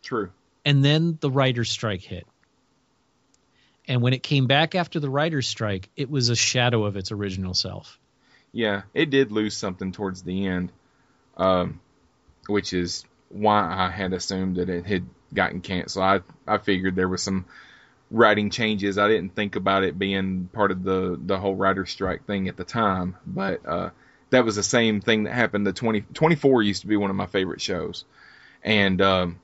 [0.01, 0.31] True.
[0.65, 2.26] and then the writer's strike hit.
[3.88, 7.11] And when it came back after the writer's strike, it was a shadow of its
[7.11, 7.99] original self.
[8.52, 10.72] Yeah, it did lose something towards the end,
[11.38, 11.80] um,
[12.48, 16.06] which is why I had assumed that it had gotten canceled.
[16.06, 16.22] I
[16.56, 17.45] I figured there was some
[18.11, 18.98] writing changes.
[18.98, 22.57] I didn't think about it being part of the the whole writer's strike thing at
[22.57, 23.90] the time, but uh,
[24.32, 25.68] that was the same thing that happened.
[25.68, 28.06] The 20, 24 used to be one of my favorite shows,
[28.64, 29.40] and um,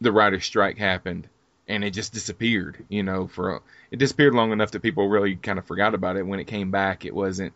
[0.00, 1.28] the writer's strike happened,
[1.68, 2.84] and it just disappeared.
[2.88, 3.60] You know, for a,
[3.90, 6.26] it disappeared long enough that people really kind of forgot about it.
[6.26, 7.54] When it came back, it wasn't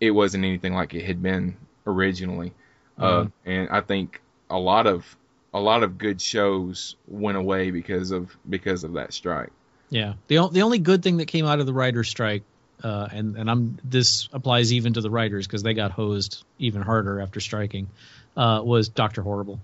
[0.00, 1.56] it wasn't anything like it had been
[1.86, 2.52] originally.
[2.98, 4.20] Uh, and I think
[4.50, 5.16] a lot of
[5.54, 9.50] a lot of good shows went away because of because of that strike.
[9.90, 10.14] Yeah.
[10.26, 12.42] The, o- the only good thing that came out of the writer's strike
[12.82, 16.82] uh, and and I'm this applies even to the writers because they got hosed even
[16.82, 17.88] harder after striking.
[18.36, 19.60] Uh, was Doctor Horrible?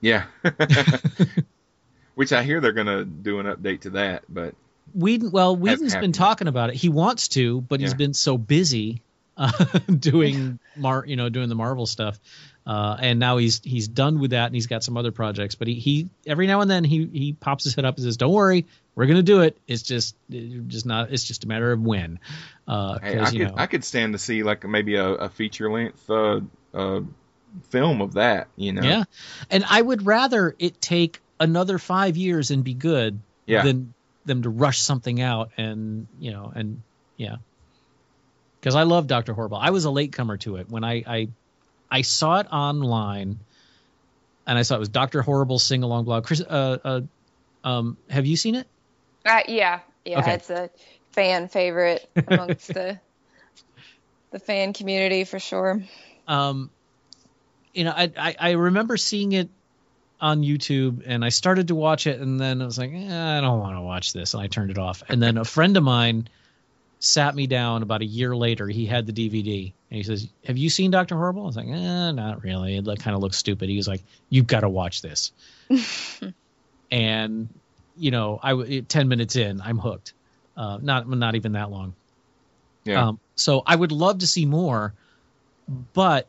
[0.00, 0.24] Yeah.
[2.14, 4.54] Which I hear they're gonna do an update to that, but
[4.94, 6.76] Whedon, well, Whedon's been talking about it.
[6.76, 9.00] He wants to, but he's been so busy
[9.36, 9.50] uh,
[9.98, 12.18] doing Mar, you know, doing the Marvel stuff,
[12.66, 15.54] uh, and now he's he's done with that, and he's got some other projects.
[15.54, 18.16] But he, he every now and then he he pops his head up and says,
[18.16, 19.56] "Don't worry, we're gonna do it.
[19.66, 21.12] It's just it- just not.
[21.12, 22.18] It's just a matter of when."
[22.68, 25.70] Uh, hey, I could know, I could stand to see like maybe a, a feature
[25.70, 26.40] length uh,
[26.74, 27.00] uh,
[27.70, 28.48] film of that.
[28.56, 28.82] You know.
[28.82, 29.04] Yeah,
[29.50, 33.62] and I would rather it take another five years and be good Yeah.
[33.62, 33.94] than
[34.24, 36.82] them to rush something out and you know and
[37.16, 37.36] yeah.
[38.62, 39.56] Because I love Doctor Horrible.
[39.56, 41.28] I was a latecomer to it when I, I
[41.90, 43.40] I saw it online,
[44.46, 46.24] and I saw it was Doctor Horrible sing along blog.
[46.24, 47.00] Chris, uh, uh,
[47.64, 48.68] um, have you seen it?
[49.26, 50.34] Uh, yeah, yeah, Okay.
[50.34, 50.70] it's a
[51.10, 53.00] fan favorite amongst the
[54.30, 55.82] the fan community for sure.
[56.28, 56.70] um,
[57.74, 59.48] you know, I, I I remember seeing it
[60.20, 63.40] on YouTube, and I started to watch it, and then I was like, eh, I
[63.40, 65.02] don't want to watch this, and I turned it off.
[65.08, 66.28] And then a friend of mine
[67.02, 68.68] sat me down about a year later.
[68.68, 71.66] He had the DVD, and he says, "Have you seen Doctor Horrible?" I was like,
[71.66, 72.76] eh, not really.
[72.76, 73.68] It kind of looks stupid.
[73.68, 75.32] He was like, "You've got to watch this."
[76.90, 77.48] and
[77.96, 80.14] you know, I w- ten minutes in, I'm hooked.
[80.56, 81.94] Uh, not not even that long.
[82.84, 83.08] Yeah.
[83.08, 84.94] Um, so I would love to see more,
[85.92, 86.28] but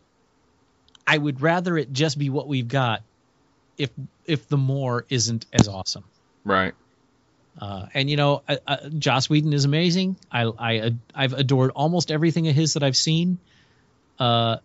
[1.06, 3.04] I would rather it just be what we've got.
[3.78, 3.92] If
[4.26, 6.04] if the more isn't as awesome,
[6.44, 6.74] right.
[7.60, 10.18] Uh, and you know, uh, uh, Joss Whedon is amazing.
[10.32, 13.38] I I I've adored almost everything of his that I've seen.
[14.20, 14.58] Uh,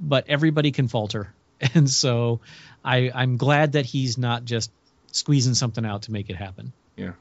[0.00, 1.32] but everybody can falter,
[1.74, 2.40] and so
[2.84, 4.70] I I'm glad that he's not just
[5.12, 6.72] squeezing something out to make it happen.
[6.96, 7.12] Yeah.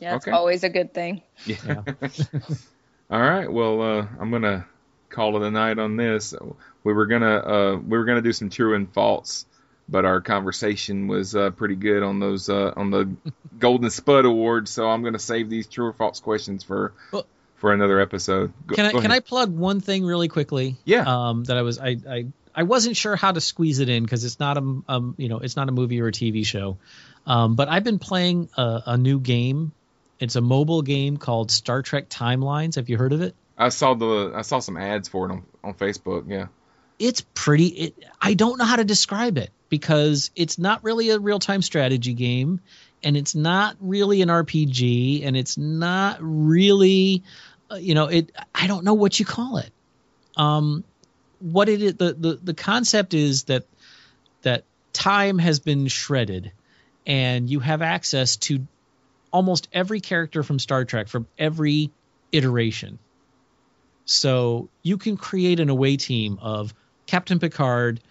[0.00, 0.34] Yeah, it's Okay.
[0.36, 1.22] always a good thing.
[1.46, 1.56] Yeah.
[3.10, 3.50] All right.
[3.50, 4.66] Well, uh, I'm gonna
[5.10, 6.34] call it a night on this.
[6.82, 9.46] We were gonna uh, we were gonna do some true and false,
[9.92, 13.14] but our conversation was uh, pretty good on those uh, on the
[13.58, 14.70] Golden Spud Awards.
[14.70, 18.52] So I'm gonna save these true or false questions for Well- for another episode.
[18.66, 20.76] Go- Can I can I plug one thing really quickly?
[20.84, 21.04] Yeah.
[21.06, 24.24] Um, that I was I I I wasn't sure how to squeeze it in because
[24.24, 26.78] it's not a um you know it's not a movie or a TV show,
[27.26, 29.72] um, but I've been playing a, a new game.
[30.18, 32.76] It's a mobile game called Star Trek Timelines.
[32.76, 33.34] Have you heard of it?
[33.58, 36.24] I saw the I saw some ads for it on on Facebook.
[36.28, 36.46] Yeah.
[36.98, 37.66] It's pretty.
[37.66, 41.62] It, I don't know how to describe it because it's not really a real time
[41.62, 42.60] strategy game,
[43.02, 47.22] and it's not really an RPG, and it's not really,
[47.70, 48.32] uh, you know, it.
[48.54, 49.70] I don't know what you call it.
[50.36, 50.84] Um,
[51.40, 53.64] what it the, the the concept is that
[54.42, 56.52] that time has been shredded,
[57.06, 58.66] and you have access to
[59.32, 61.90] almost every character from Star Trek from every
[62.30, 62.98] iteration.
[64.04, 66.74] So you can create an away team of
[67.06, 68.02] Captain Picard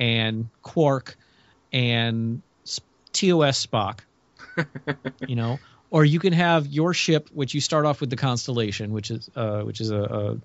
[0.00, 1.16] and Quark
[1.72, 2.42] and
[3.12, 4.00] TOS Spock,
[5.28, 5.58] you know,
[5.90, 9.28] or you can have your ship, which you start off with the Constellation, which is
[9.36, 10.00] uh, which is a,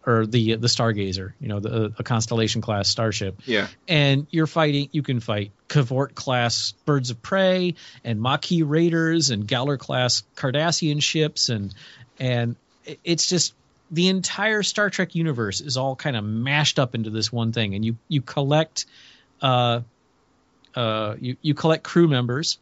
[0.05, 3.67] a or the the Stargazer, you know, the a Constellation class starship, Yeah.
[3.87, 4.89] and you're fighting.
[4.91, 11.01] You can fight K'Vort class birds of prey and Maquis raiders and Galor class Cardassian
[11.01, 11.73] ships, and
[12.19, 12.55] and
[13.03, 13.53] it's just
[13.91, 17.75] the entire Star Trek universe is all kind of mashed up into this one thing,
[17.75, 18.87] and you you collect,
[19.41, 19.81] uh,
[20.75, 22.57] uh, you you collect crew members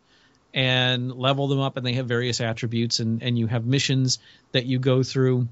[0.54, 4.20] and level them up, and they have various attributes, and and you have missions
[4.52, 5.48] that you go through.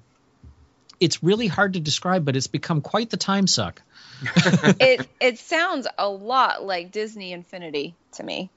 [0.99, 3.81] It's really hard to describe, but it's become quite the time suck.
[4.79, 8.51] it it sounds a lot like Disney Infinity to me,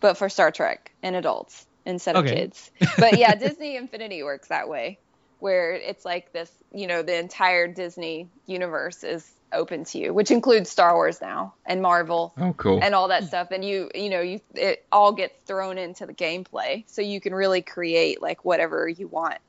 [0.00, 2.34] but for Star Trek and adults instead of Okay.
[2.34, 2.70] kids.
[2.98, 4.98] But yeah, Disney Infinity works that way,
[5.38, 10.30] where it's like this, you know, the entire Disney universe is open to you, which
[10.30, 12.80] includes Star Wars now and Marvel Oh, cool.
[12.82, 13.50] and all that stuff.
[13.50, 17.34] And you, you know, you it all gets thrown into the gameplay, so you can
[17.34, 19.38] really create like whatever you want.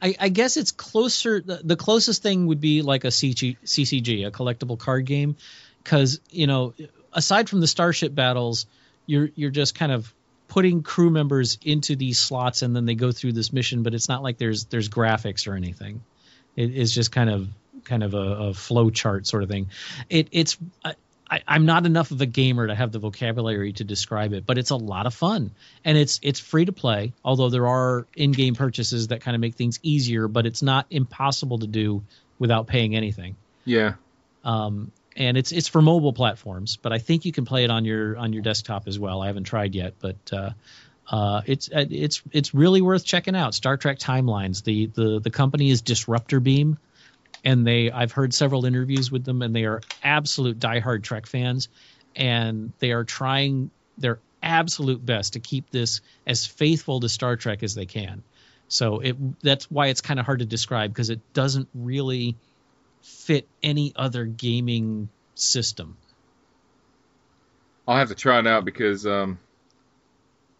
[0.00, 1.40] I, I guess it's closer.
[1.40, 5.36] The, the closest thing would be like a CG, CCG, a collectible card game,
[5.82, 6.74] because you know,
[7.12, 8.66] aside from the starship battles,
[9.06, 10.12] you're you're just kind of
[10.46, 13.82] putting crew members into these slots, and then they go through this mission.
[13.82, 16.02] But it's not like there's there's graphics or anything.
[16.54, 17.48] It, it's just kind of
[17.88, 19.70] kind of a, a flow chart sort of thing.
[20.08, 20.58] It it's.
[20.84, 20.94] I,
[21.30, 24.56] I, I'm not enough of a gamer to have the vocabulary to describe it, but
[24.56, 25.50] it's a lot of fun,
[25.84, 27.12] and it's it's free to play.
[27.22, 31.58] Although there are in-game purchases that kind of make things easier, but it's not impossible
[31.58, 32.02] to do
[32.38, 33.36] without paying anything.
[33.66, 33.94] yeah.
[34.42, 37.84] Um, and it's it's for mobile platforms, but I think you can play it on
[37.84, 39.20] your on your desktop as well.
[39.20, 40.50] I haven't tried yet, but uh,
[41.10, 43.54] Uh, it's uh, it's it's really worth checking out.
[43.54, 44.62] Star Trek Timelines.
[44.62, 46.76] The the the company is Disruptor Beam,
[47.48, 51.70] and they I've heard several interviews with them, and they are absolute diehard Trek fans,
[52.14, 57.62] and they are trying their absolute best to keep this as faithful to Star Trek
[57.62, 58.22] as they can.
[58.68, 62.36] So it that's why it's kind of hard to describe because it doesn't really
[63.02, 65.96] fit any other gaming system.
[67.86, 69.38] I'll have to try it out because um,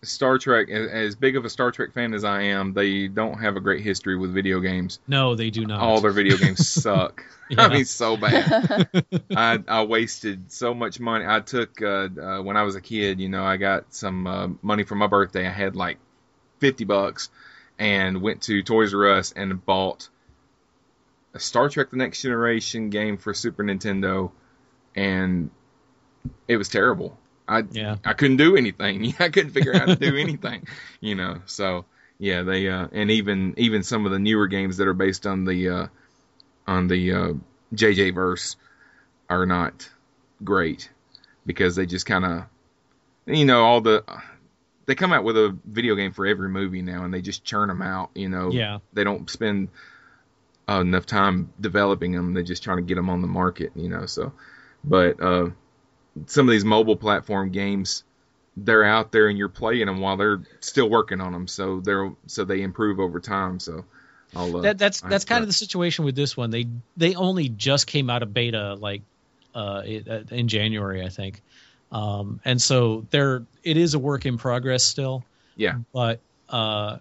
[0.02, 3.56] Star Trek, as, big of a Star Trek fan as I am, they don't have
[3.56, 5.00] a great history with video games.
[5.08, 5.80] No, they do not.
[5.80, 7.24] All their video games suck.
[7.50, 7.62] Yeah.
[7.62, 8.90] I mean, so bad.
[9.34, 11.24] I, I wasted so much money.
[11.26, 13.20] I took uh, uh, when I was a kid.
[13.20, 15.46] You know, I got some uh, money for my birthday.
[15.46, 15.96] I had like
[16.58, 17.30] fifty bucks,
[17.78, 20.10] and went to Toys R Us and bought
[21.32, 24.30] a Star Trek: The Next Generation game for Super Nintendo,
[24.94, 25.50] and
[26.48, 27.16] it was terrible.
[27.48, 27.96] I Yeah.
[28.04, 29.14] I couldn't do anything.
[29.18, 30.66] I couldn't figure out how to do anything.
[31.00, 31.84] You know, so
[32.18, 35.44] yeah, they uh, and even even some of the newer games that are based on
[35.44, 35.86] the uh,
[36.66, 37.32] on the uh,
[37.74, 38.56] JJ verse
[39.30, 39.88] are not
[40.44, 40.90] great
[41.46, 42.44] because they just kind of
[43.26, 44.04] you know all the
[44.86, 47.68] they come out with a video game for every movie now and they just churn
[47.68, 48.10] them out.
[48.14, 48.78] You know, Yeah.
[48.94, 49.68] they don't spend
[50.68, 52.32] uh, enough time developing them.
[52.32, 53.72] They're just trying to get them on the market.
[53.74, 54.32] You know, so
[54.84, 55.50] but uh,
[56.26, 58.04] some of these mobile platform games
[58.56, 62.12] they're out there and you're playing them while they're still working on them so they're
[62.26, 63.84] so they improve over time so
[64.34, 66.50] I'll, uh, that, that's that's kind of the situation with this one.
[66.50, 66.66] They
[66.96, 69.02] they only just came out of beta like
[69.54, 71.40] uh, uh, in January, I think,
[71.90, 75.24] um, and so they're it is a work in progress still.
[75.56, 76.20] yeah But
[76.50, 76.98] uh,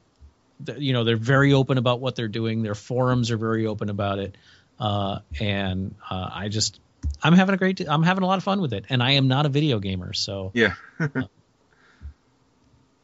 [0.65, 2.63] th- you know they're very open about what they're doing.
[2.63, 4.35] Their forums are very open about it,
[4.79, 6.79] uh, and uh, I just
[7.23, 9.27] I'm having a great I'm having a lot of fun with it, and I am
[9.27, 10.51] not a video gamer, so.
[10.53, 10.73] Yeah.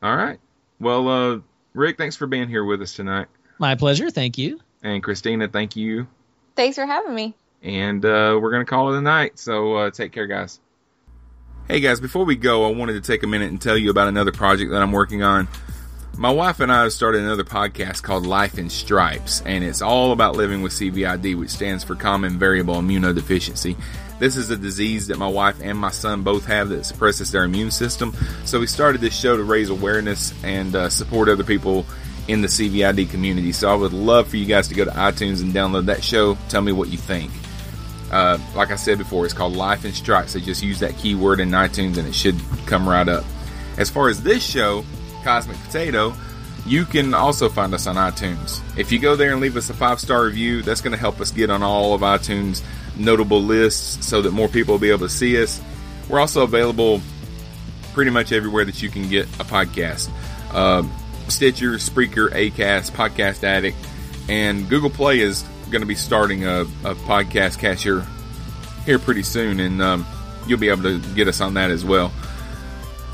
[0.01, 0.39] All right.
[0.79, 1.39] Well uh
[1.73, 3.27] rick thanks for being here with us tonight.
[3.59, 4.09] My pleasure.
[4.09, 4.59] Thank you.
[4.83, 6.07] and christina thank you.
[6.55, 7.33] Thanks for having me.
[7.61, 10.59] and uh, we're gonna call it a night so uh, take care guys.
[11.69, 14.09] Hey guys before we go i wanted to take a minute and tell you about
[14.09, 15.47] another project that i'm working on
[16.17, 20.11] my wife and i have started another podcast called life in stripes and it's all
[20.11, 23.75] about living with cvid which stands for common variable immunodeficiency.
[24.19, 27.43] This is a disease that my wife and my son both have that suppresses their
[27.43, 28.15] immune system.
[28.45, 31.85] So we started this show to raise awareness and uh, support other people
[32.27, 33.51] in the cvid community.
[33.51, 36.37] So i would love for you guys to go to itunes and download that show.
[36.47, 37.31] Tell me what you think.
[38.11, 40.33] Uh, like I said before, it's called Life in Stripes.
[40.33, 43.25] So just use that keyword in iTunes and it should come right up.
[43.77, 44.85] As far as this show,
[45.23, 46.13] Cosmic Potato,
[46.65, 48.61] you can also find us on iTunes.
[48.77, 51.19] If you go there and leave us a five star review, that's going to help
[51.19, 52.63] us get on all of iTunes
[52.97, 55.59] notable lists so that more people will be able to see us.
[56.09, 57.01] We're also available
[57.93, 60.09] pretty much everywhere that you can get a podcast
[60.53, 60.83] uh,
[61.27, 63.77] Stitcher, Spreaker, Acast, Podcast Addict,
[64.29, 68.05] and Google Play is going to be starting a, a podcast catcher
[68.85, 70.05] here pretty soon, and um,
[70.47, 72.11] you'll be able to get us on that as well.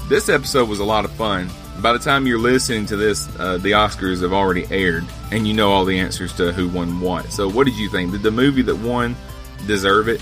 [0.07, 1.49] This episode was a lot of fun.
[1.81, 5.53] By the time you're listening to this, uh, the Oscars have already aired, and you
[5.53, 7.31] know all the answers to who won what.
[7.31, 8.11] So, what did you think?
[8.11, 9.15] Did the movie that won
[9.65, 10.21] deserve it?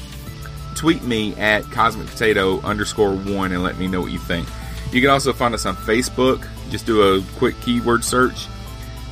[0.76, 4.48] Tweet me at Cosmic Potato underscore one and let me know what you think.
[4.92, 6.48] You can also find us on Facebook.
[6.70, 8.48] Just do a quick keyword search.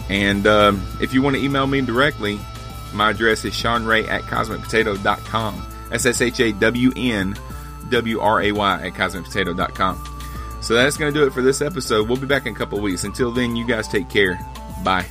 [0.10, 2.40] And um, if you want to email me directly,
[2.94, 5.66] my address is shawnwray at cosmicpotato.com.
[5.92, 7.36] S S H A W N
[7.90, 10.15] W R A Y at cosmicpotato.com.
[10.66, 12.10] So that's going to do it for this episode.
[12.10, 13.04] We'll be back in a couple weeks.
[13.04, 14.40] Until then, you guys take care.
[14.84, 15.06] Bye.